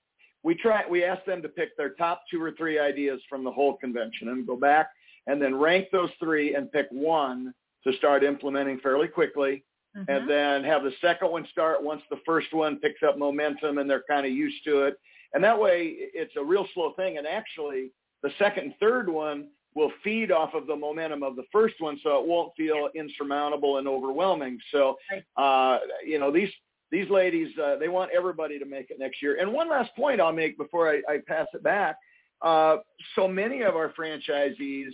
[0.43, 3.51] we try we ask them to pick their top two or three ideas from the
[3.51, 4.89] whole convention and go back
[5.27, 7.53] and then rank those three and pick one
[7.85, 9.63] to start implementing fairly quickly
[9.97, 10.05] Mhm.
[10.07, 13.89] and then have the second one start once the first one picks up momentum and
[13.89, 14.99] they're kind of used to it
[15.33, 17.91] and that way it's a real slow thing and actually
[18.23, 21.99] the second and third one will feed off of the momentum of the first one
[22.03, 24.97] so it won't feel insurmountable and overwhelming so
[25.37, 26.51] uh you know these
[26.89, 29.37] these ladies, uh, they want everybody to make it next year.
[29.41, 31.97] And one last point I'll make before I, I pass it back.
[32.41, 32.77] Uh,
[33.15, 34.91] so many of our franchisees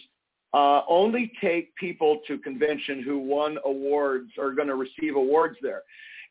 [0.53, 5.57] uh, only take people to convention who won awards or are going to receive awards
[5.61, 5.81] there.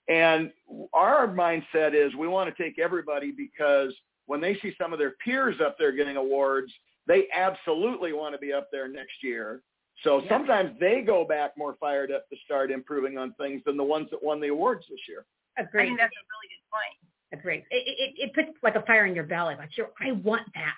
[0.08, 0.52] And
[0.92, 3.92] our mindset is we want to take everybody because
[4.26, 6.72] when they see some of their peers up there getting awards,
[7.06, 9.62] they absolutely want to be up there next year.
[10.04, 10.28] So Yeah.
[10.28, 14.08] sometimes they go back more fired up to start improving on things than the ones
[14.10, 15.24] that won the awards this year.
[15.58, 15.86] I Agreed.
[15.86, 16.96] think that's a really good point.
[17.40, 17.64] Agreed.
[17.70, 19.54] It, it, it puts like a fire in your belly.
[19.56, 20.74] Like, you're, I want that.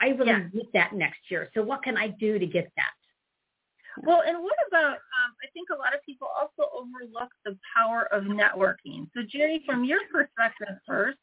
[0.00, 0.48] I really Yeah.
[0.52, 1.50] need that next year.
[1.54, 2.92] So what can I do to get that?
[4.02, 8.04] Well, and what about, um, I think a lot of people also overlook the power
[8.12, 9.10] of networking.
[9.14, 11.18] So Jerry, from your perspective first,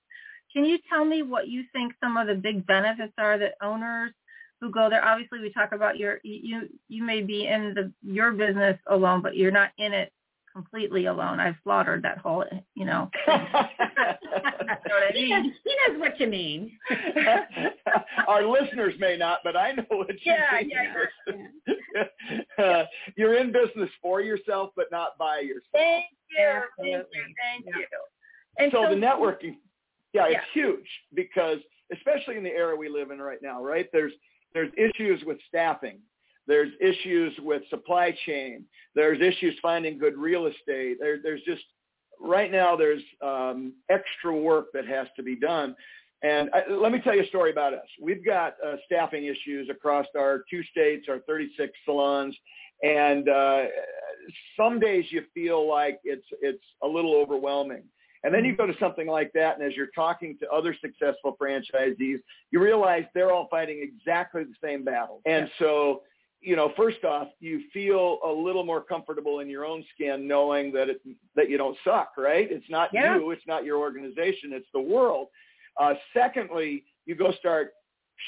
[0.53, 4.13] can you tell me what you think some of the big benefits are that owners
[4.59, 8.31] who go there, obviously we talk about your, you, you may be in the, your
[8.31, 10.11] business alone, but you're not in it
[10.57, 11.39] completely alone.
[11.39, 12.43] I've slaughtered that whole,
[12.73, 13.11] you know.
[15.13, 16.71] he, knows, he knows what you mean.
[18.27, 20.71] Our listeners may not, but I know what you Yeah, mean.
[22.57, 22.85] yeah, uh,
[23.15, 25.61] you're in business for yourself, but not by yourself.
[25.73, 26.37] Thank you.
[26.37, 26.95] Thank you.
[26.95, 27.35] Absolutely.
[27.43, 27.77] Thank Yeah.
[27.77, 27.85] you.
[28.57, 29.57] And so, the networking,
[30.13, 31.59] yeah, it's huge because
[31.93, 33.87] especially in the era we live in right now, right?
[33.93, 34.13] There's
[34.55, 35.99] there's issues with staffing.
[36.47, 38.63] There's issues with supply chain.
[38.95, 40.97] There's issues finding good real estate.
[40.99, 41.63] There, there's just
[42.19, 45.75] right now there's um, extra work that has to be done.
[46.23, 47.85] And I, let me tell you a story about us.
[48.01, 52.35] We've got uh, staffing issues across our two states, our 36 salons,
[52.81, 53.65] and uh,
[54.55, 57.83] some days you feel like it's it's a little overwhelming.
[58.23, 61.37] And then you go to something like that, and as you're talking to other successful
[61.39, 62.17] franchisees,
[62.51, 65.21] you realize they're all fighting exactly the same battle.
[65.25, 66.01] And so,
[66.41, 70.71] you know, first off, you feel a little more comfortable in your own skin knowing
[70.73, 71.01] that it,
[71.35, 72.51] that you don't suck, right?
[72.51, 73.17] It's not Yeah.
[73.17, 75.27] you, it's not your organization, it's the world.
[75.79, 77.71] Uh, secondly, you go start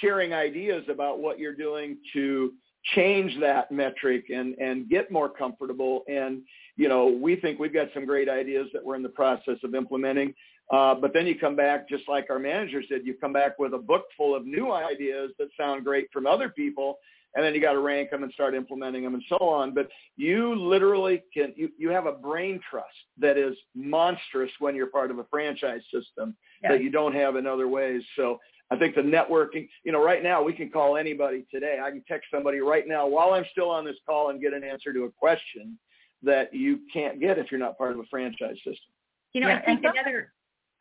[0.01, 2.53] sharing ideas about what you're doing to
[2.95, 6.03] change that metric and, and get more comfortable.
[6.07, 6.41] And,
[6.77, 9.75] you know, we think we've got some great ideas that we're in the process of
[9.75, 10.33] implementing.
[10.71, 13.73] Uh, but then you come back, just like our manager said, you come back with
[13.73, 16.99] a book full of new ideas that sound great from other people.
[17.35, 19.73] And then you got to rank them and start implementing them and so on.
[19.73, 22.87] But you literally can, you, you have a brain trust
[23.19, 26.71] that is monstrous when you're part of a franchise system Yeah.
[26.71, 28.01] that you don't have in other ways.
[28.15, 28.39] So
[28.71, 31.79] I think the networking, you know, right now we can call anybody today.
[31.83, 34.63] I can text somebody right now while I'm still on this call and get an
[34.63, 35.77] answer to a question
[36.23, 38.91] that you can't get if you're not part of a franchise system.
[39.33, 40.33] You know, Yeah, I think and some- another.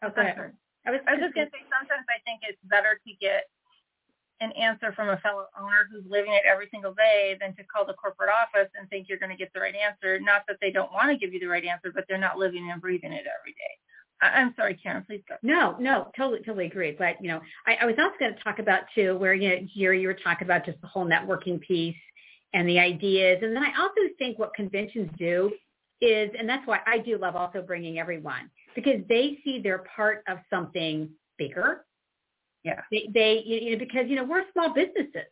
[0.02, 0.52] Oh, go ahead.
[0.86, 3.44] I was, I was just going to say sometimes I think it's better to get
[4.40, 7.84] an answer from a fellow owner who's living it every single day than to call
[7.84, 10.20] the corporate office and think you're going to get the right answer.
[10.20, 12.70] Not that they don't want to give you the right answer, but they're not living
[12.70, 13.74] and breathing it every day.
[14.20, 15.36] I- I'm sorry, Karen, please go.
[15.42, 16.92] No, no, totally, totally agree.
[16.92, 19.68] But you know, I, I was also going to talk about too, where you know,
[19.76, 21.96] Jerry, you were talking about just the whole networking piece
[22.54, 25.52] and the ideas, and then I also think what conventions do
[26.00, 30.22] is, and that's why I do love also bringing everyone because they see they're part
[30.28, 31.84] of something bigger.
[32.68, 32.82] Yeah.
[32.90, 35.30] They, they, you know, because you know we're small businesses,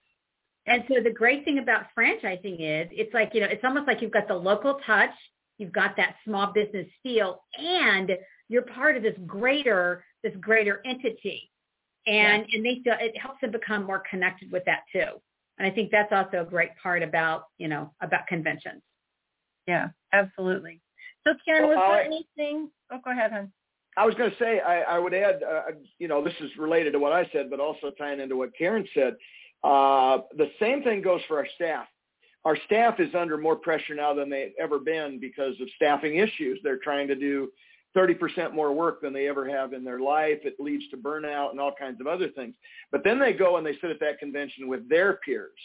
[0.67, 4.01] and so the great thing about franchising is it's like you know it's almost like
[4.01, 5.11] you've got the local touch
[5.59, 8.13] you've got that small business feel and
[8.49, 11.51] you're part of this greater this greater entity.
[12.07, 12.57] And yeah.
[12.57, 15.21] and they feel it helps them become more connected with that too.
[15.59, 18.83] And i think that's also a great part about you know about conventions.
[19.67, 20.81] Yeah absolutely.
[21.27, 22.71] So karen well, was there anything?
[22.93, 23.53] Oh go ahead hon
[23.97, 25.63] I was going to say, I, I would add, uh,
[25.99, 28.87] you know, this is related to what I said, but also tying into what Karen
[28.93, 29.17] said.
[29.65, 31.87] Uh, the same thing goes for our staff.
[32.45, 36.61] Our staff is under more pressure now than they've ever been because of staffing issues.
[36.63, 37.51] They're trying to do
[37.97, 40.39] 30% more work than they ever have in their life.
[40.45, 42.55] It leads to burnout and all kinds of other things.
[42.93, 45.59] But then they go and they sit at that convention with their peers.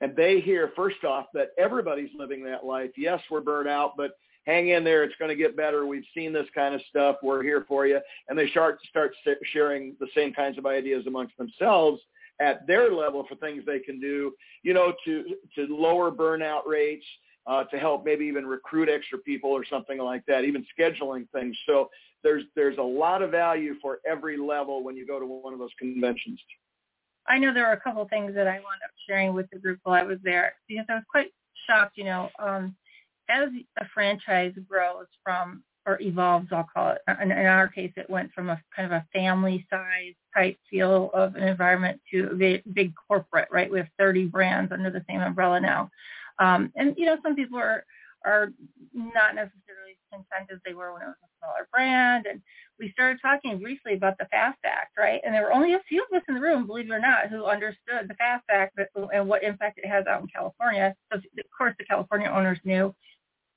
[0.00, 2.90] And they hear, first off, that everybody's living that life.
[2.96, 4.12] Yes, we're burnt out, but
[4.46, 5.04] hang in there.
[5.04, 5.86] It's going to get better.
[5.86, 7.16] We've seen this kind of stuff.
[7.22, 8.00] We're here for you.
[8.28, 9.12] And they start start
[9.52, 12.00] sharing the same kinds of ideas amongst themselves
[12.40, 14.32] at their level for things they can do,
[14.62, 15.24] you know, to
[15.56, 17.04] to lower burnout rates,
[17.46, 21.56] uh, to help maybe even recruit extra people or something like that, even scheduling things.
[21.66, 21.90] So
[22.22, 25.58] there's there's a lot of value for every level when you go to one of
[25.58, 26.40] those conventions.
[27.28, 29.58] I know there are a couple of things that I wound up sharing with the
[29.58, 31.32] group while I was there because I was quite
[31.66, 31.96] shocked.
[31.96, 32.76] You know, um,
[33.28, 33.48] as
[33.78, 36.98] a franchise grows from or evolves, I'll call it.
[37.22, 41.10] In, in our case, it went from a kind of a family size type feel
[41.14, 43.70] of an environment to a big, big corporate, right?
[43.70, 45.88] We have 30 brands under the same umbrella now.
[46.40, 47.84] Um, and, you know, some people are,
[48.24, 48.48] are
[48.92, 52.26] not necessarily content as they were when it was a smaller brand.
[52.26, 52.42] And
[52.80, 55.20] we started talking briefly about the FAST Act, right?
[55.24, 57.28] And there were only a few of us in the room, believe it or not,
[57.30, 58.78] who understood the FAST Act
[59.12, 60.94] and what impact it has out in California.
[61.12, 61.24] So, of
[61.56, 62.92] course, the California owners knew.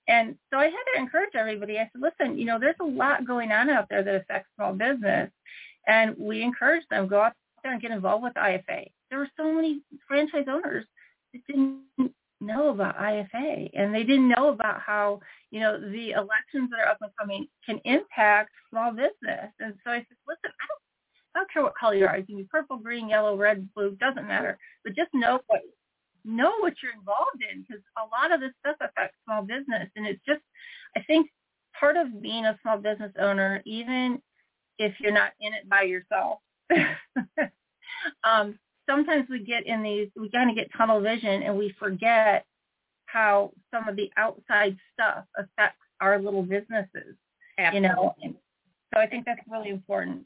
[0.10, 1.78] And so I had to encourage everybody.
[1.78, 4.74] I said, listen, you know, there's a lot going on out there that affects small
[4.74, 5.30] business.
[5.88, 7.34] And we encourage them, go out
[7.64, 8.88] there and get involved with IFA.
[9.10, 10.86] There were so many franchise owners
[11.34, 11.84] that didn't
[12.42, 15.20] know about IFA and they didn't know about how,
[15.52, 19.52] you know, the elections that are up and coming can impact small business.
[19.60, 20.80] And so I said, listen, I don't
[21.36, 22.18] I don't care what color you are.
[22.18, 24.58] You can be purple, green, yellow, red, blue, doesn't matter.
[24.84, 25.62] But just know what
[26.24, 29.90] know what you're involved in because a lot of this stuff affects small business.
[29.96, 30.42] And it's just,
[30.96, 31.30] I think
[31.80, 34.22] part of being a small business owner, even
[34.78, 36.40] if you're not in it by yourself,
[38.24, 38.58] um,
[38.90, 42.46] sometimes we get in these, we kind of get tunnel vision and we forget
[43.06, 47.16] how some of the outside stuff affects our little businesses,
[47.58, 47.76] Absolutely.
[47.76, 48.16] you know.
[48.22, 48.36] And
[48.94, 50.26] so I think that's really important.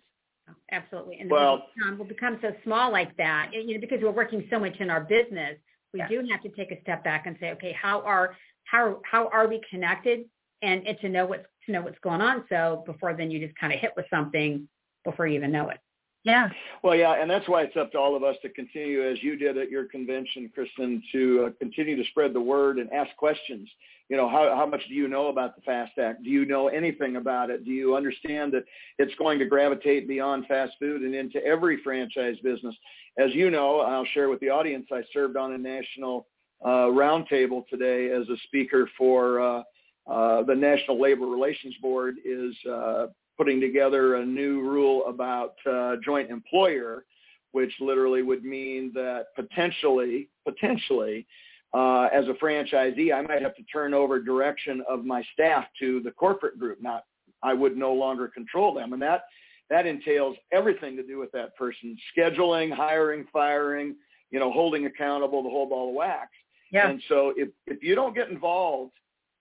[0.71, 1.19] Absolutely.
[1.19, 4.59] And well, um, we'll become so small like that, you know, because we're working so
[4.59, 5.57] much in our business
[5.93, 6.07] we yeah.
[6.07, 8.35] do have to take a step back and say, okay, how are
[8.65, 10.25] how how are we connected,
[10.61, 12.43] and, and to know what's to know what's going on.
[12.49, 14.67] So before then, you just kind of hit with something
[15.05, 15.77] before you even know it.
[16.23, 16.49] Yeah.
[16.83, 19.35] Well, yeah, and that's why it's up to all of us to continue, as you
[19.35, 23.69] did at your convention, Kristin, to uh, continue to spread the word and ask questions.
[24.07, 26.23] You know, how, how much do you know about the FAST Act?
[26.23, 27.65] Do you know anything about it?
[27.65, 28.63] Do you understand that
[28.99, 32.75] it's going to gravitate beyond fast food and into every franchise business?
[33.17, 36.27] As you know, I'll share with the audience, I served on a national
[36.65, 39.63] uh, roundtable today as a speaker for uh,
[40.09, 43.07] uh, the National Labor Relations Board is uh,
[43.37, 47.05] putting together a new rule about uh, joint employer,
[47.51, 51.27] which literally would mean that potentially, potentially,
[51.73, 56.01] uh, as a franchisee, I might have to turn over direction of my staff to
[56.01, 56.81] the corporate group.
[56.81, 57.03] Not,
[57.43, 59.23] I would no longer control them, and that
[59.69, 63.95] that entails everything to do with that person: scheduling, hiring, firing,
[64.31, 66.29] you know, holding accountable, the whole ball of wax.
[66.71, 66.89] Yeah.
[66.89, 68.93] And so, if if you don't get involved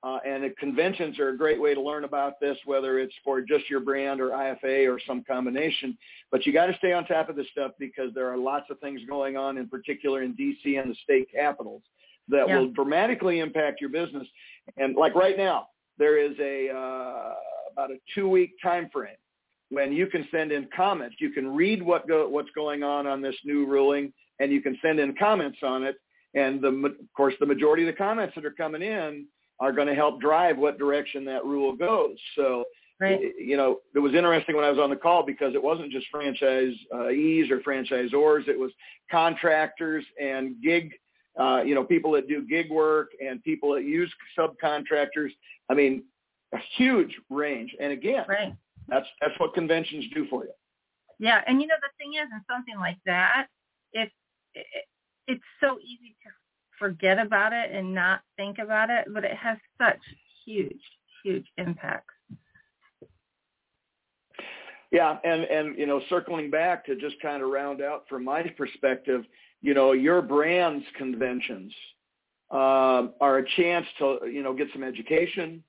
[0.05, 3.71] uh, and conventions are a great way to learn about this, whether it's for just
[3.71, 5.97] your brand or IFA or some combination.
[6.33, 8.81] But you got to stay on top of this stuff because there are lots of
[8.81, 11.83] things going on, in particular in DC and the state capitals,
[12.29, 12.59] that yeah.
[12.59, 14.27] will dramatically impact your business.
[14.77, 15.69] And like right now,
[15.99, 17.35] there is a uh,
[17.73, 19.15] about a two-week time frame
[19.73, 21.17] when you can send in comments.
[21.19, 24.79] You can read what go, what's going on on this new ruling, and you can
[24.83, 25.97] send in comments on it.
[26.35, 29.27] And the, of course, the majority of the comments that are coming in
[29.61, 32.17] are going to help drive what direction that rule goes.
[32.37, 32.65] So,
[33.01, 33.21] right.
[33.39, 36.07] you know, it was interesting when I was on the call because it wasn't just
[36.15, 38.49] franchisees or franchisors.
[38.49, 38.73] It was
[39.11, 40.93] contractors and gig,
[41.41, 45.31] uh, you know, people that do gig work and people that use subcontractors.
[45.71, 46.05] I mean,
[46.53, 47.75] a huge range.
[47.81, 48.55] And again, right.
[48.89, 50.53] That's that's what conventions do for you.
[51.19, 53.47] Yeah, and you know the thing is, in something like that,
[53.93, 54.11] if
[54.55, 54.67] it,
[55.27, 56.31] it's so easy to
[56.79, 60.01] forget about it and not think about it, but it has such
[60.45, 60.83] huge,
[61.23, 62.15] huge impacts.
[64.91, 68.43] Yeah, and and you know, circling back to just kind of round out from my
[68.43, 69.25] perspective,
[69.61, 71.73] you know, your brand's conventions.
[72.51, 75.65] Uh, are a chance to you know get some education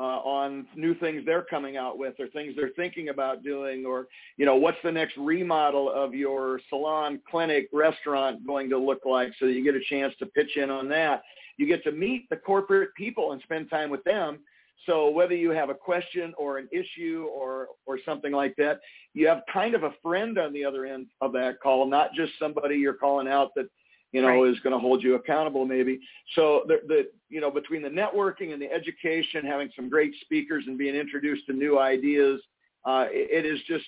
[0.00, 4.06] uh, on new things they're coming out with or things they're thinking about doing or
[4.38, 9.30] you know what's the next remodel of your salon clinic restaurant going to look like
[9.38, 11.22] so that you get a chance to pitch in on that.
[11.58, 14.38] You get to meet the corporate people and spend time with them.
[14.86, 18.80] So whether you have a question or an issue or or something like that
[19.12, 22.32] you have kind of a friend on the other end of that call not just
[22.38, 23.66] somebody you're calling out that
[24.12, 24.50] you know, right.
[24.50, 26.00] is going to hold you accountable maybe.
[26.34, 30.64] So the, the, you know, between the networking and the education, having some great speakers
[30.66, 32.40] and being introduced to new ideas,
[32.84, 33.84] uh, it, it is just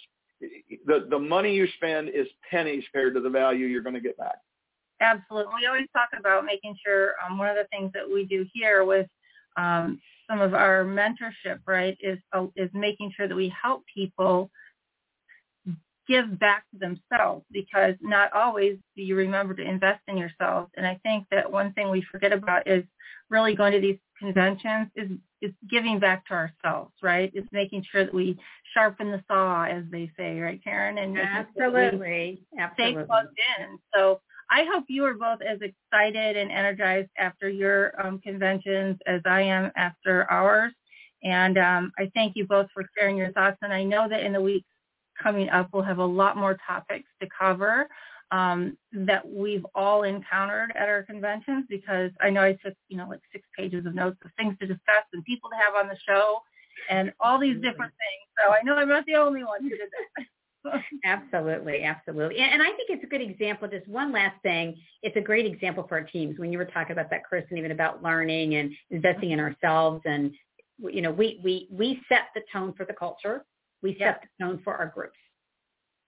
[0.87, 4.17] the, the money you spend is pennies compared to the value you're going to get
[4.17, 4.37] back.
[5.01, 5.53] Absolutely.
[5.61, 8.85] We always talk about making sure um, one of the things that we do here
[8.85, 9.09] with
[9.57, 10.01] um,
[10.31, 14.51] some of our mentorship, right, is uh, is making sure that we help people
[16.09, 20.69] give back to themselves because not always do you remember to invest in yourself.
[20.77, 22.85] And I think that one thing we forget about is
[23.31, 27.31] really going to these conventions is is giving back to ourselves, right?
[27.35, 28.39] It's making sure that we
[28.75, 30.99] sharpen the saw, as they say, right, Karen?
[30.99, 32.93] And absolutely, absolutely.
[32.93, 33.79] Stay plugged in.
[33.93, 39.21] So I hope you are both as excited and energized after your um, conventions as
[39.25, 40.73] I am after ours.
[41.25, 43.57] And um, I thank you both for sharing your thoughts.
[43.63, 44.67] And I know that in the weeks
[45.23, 47.89] coming up, we'll have a lot more topics to cover
[48.33, 53.07] um, that we've all encountered at our conventions because I know I took, you know,
[53.09, 55.99] like six pages of notes of things to discuss and people to have on the
[56.09, 56.41] show
[56.89, 58.29] and all these different things.
[58.43, 59.81] So I know I'm not the only one who did
[60.17, 60.27] that.
[61.05, 62.39] absolutely, absolutely.
[62.39, 63.69] And, and I think it's a good example.
[63.69, 64.77] Just one last thing.
[65.03, 66.39] It's a great example for our teams.
[66.39, 70.33] When you were talking about that, Kristin, even about learning and investing in ourselves and,
[70.79, 73.45] you know, we, we, we set the tone for the culture
[73.83, 75.19] we set the tone for our groups.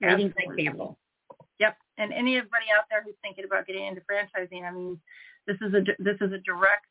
[0.01, 0.99] Leading by example.
[1.59, 1.77] Yep.
[1.99, 5.01] And anybody out there who's thinking about getting into franchising, I mean,
[5.47, 6.87] this is a this is a direct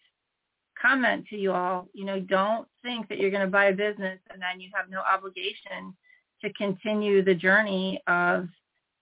[0.82, 1.88] comment to you all.
[1.94, 4.90] You know, don't think that you're going to buy a business and then you have
[4.90, 5.96] no obligation
[6.44, 8.48] to continue the journey of,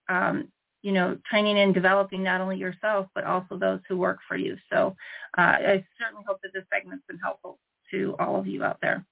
[0.09, 0.47] um,
[0.81, 4.57] you know, training and developing not only yourself but also those who work for you.
[4.71, 4.95] So
[5.37, 7.59] uh, I certainly hope that this segment's been helpful
[7.91, 9.05] to all of you out there.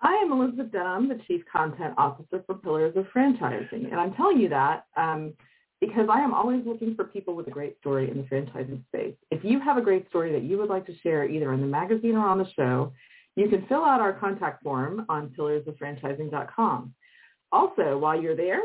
[0.00, 3.90] I am Elizabeth Denham, the Chief Content Officer for Pillars of Franchising.
[3.90, 5.34] And I'm telling you that um,
[5.80, 9.14] because I am always looking for people with a great story in the franchising space.
[9.30, 11.66] If you have a great story that you would like to share either in the
[11.66, 12.92] magazine or on the show,
[13.36, 16.94] you can fill out our contact form on pillarsoffranchising.com.
[17.52, 18.62] Also, while you're there,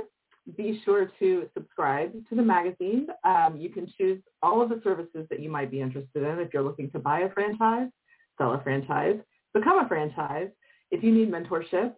[0.58, 3.08] be sure to subscribe to the magazine.
[3.24, 6.54] Um, you can choose all of the services that you might be interested in if
[6.54, 7.90] you're looking to buy a franchise,
[8.38, 9.18] sell a franchise,
[9.54, 10.50] become a franchise,
[10.94, 11.94] if you need mentorship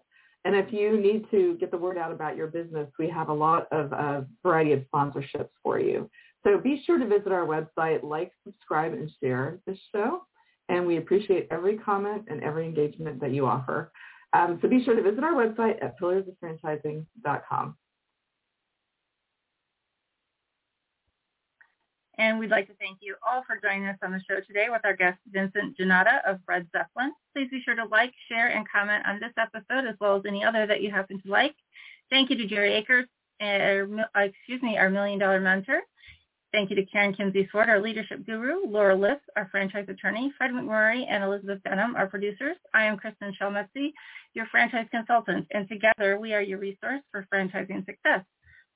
[0.45, 3.33] and if you need to get the word out about your business, we have a
[3.33, 6.09] lot of variety of sponsorships for you.
[6.43, 10.21] So be sure to visit our website, like, subscribe, and share this show.
[10.69, 13.91] And we appreciate every comment and every engagement that you offer.
[14.33, 17.75] Um, so be sure to visit our website at pillarsoffranchising.com.
[22.17, 24.81] And we'd like to thank you all for joining us on the show today with
[24.85, 27.11] our guest, Vincent Ginatta of Bread Zeppelin.
[27.33, 30.43] Please be sure to like, share, and comment on this episode as well as any
[30.43, 31.55] other that you happen to like.
[32.09, 33.05] Thank you to Jerry Akers,
[33.41, 35.81] uh, excuse me, our Million Dollar Mentor.
[36.53, 40.51] Thank you to Karen Kinsey Ford, our leadership guru, Laura Liss, our franchise attorney, Fred
[40.51, 42.55] McMurray, and Elizabeth Denham, our producers.
[42.73, 43.91] I am Kristin Selmeczy,
[44.33, 48.23] your franchise consultant, and together we are your resource for franchising success.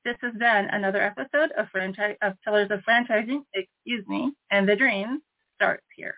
[0.05, 4.75] This has been another episode of franchise of Pillars of Franchising, excuse me, and the
[4.75, 5.21] dream
[5.55, 6.15] starts here.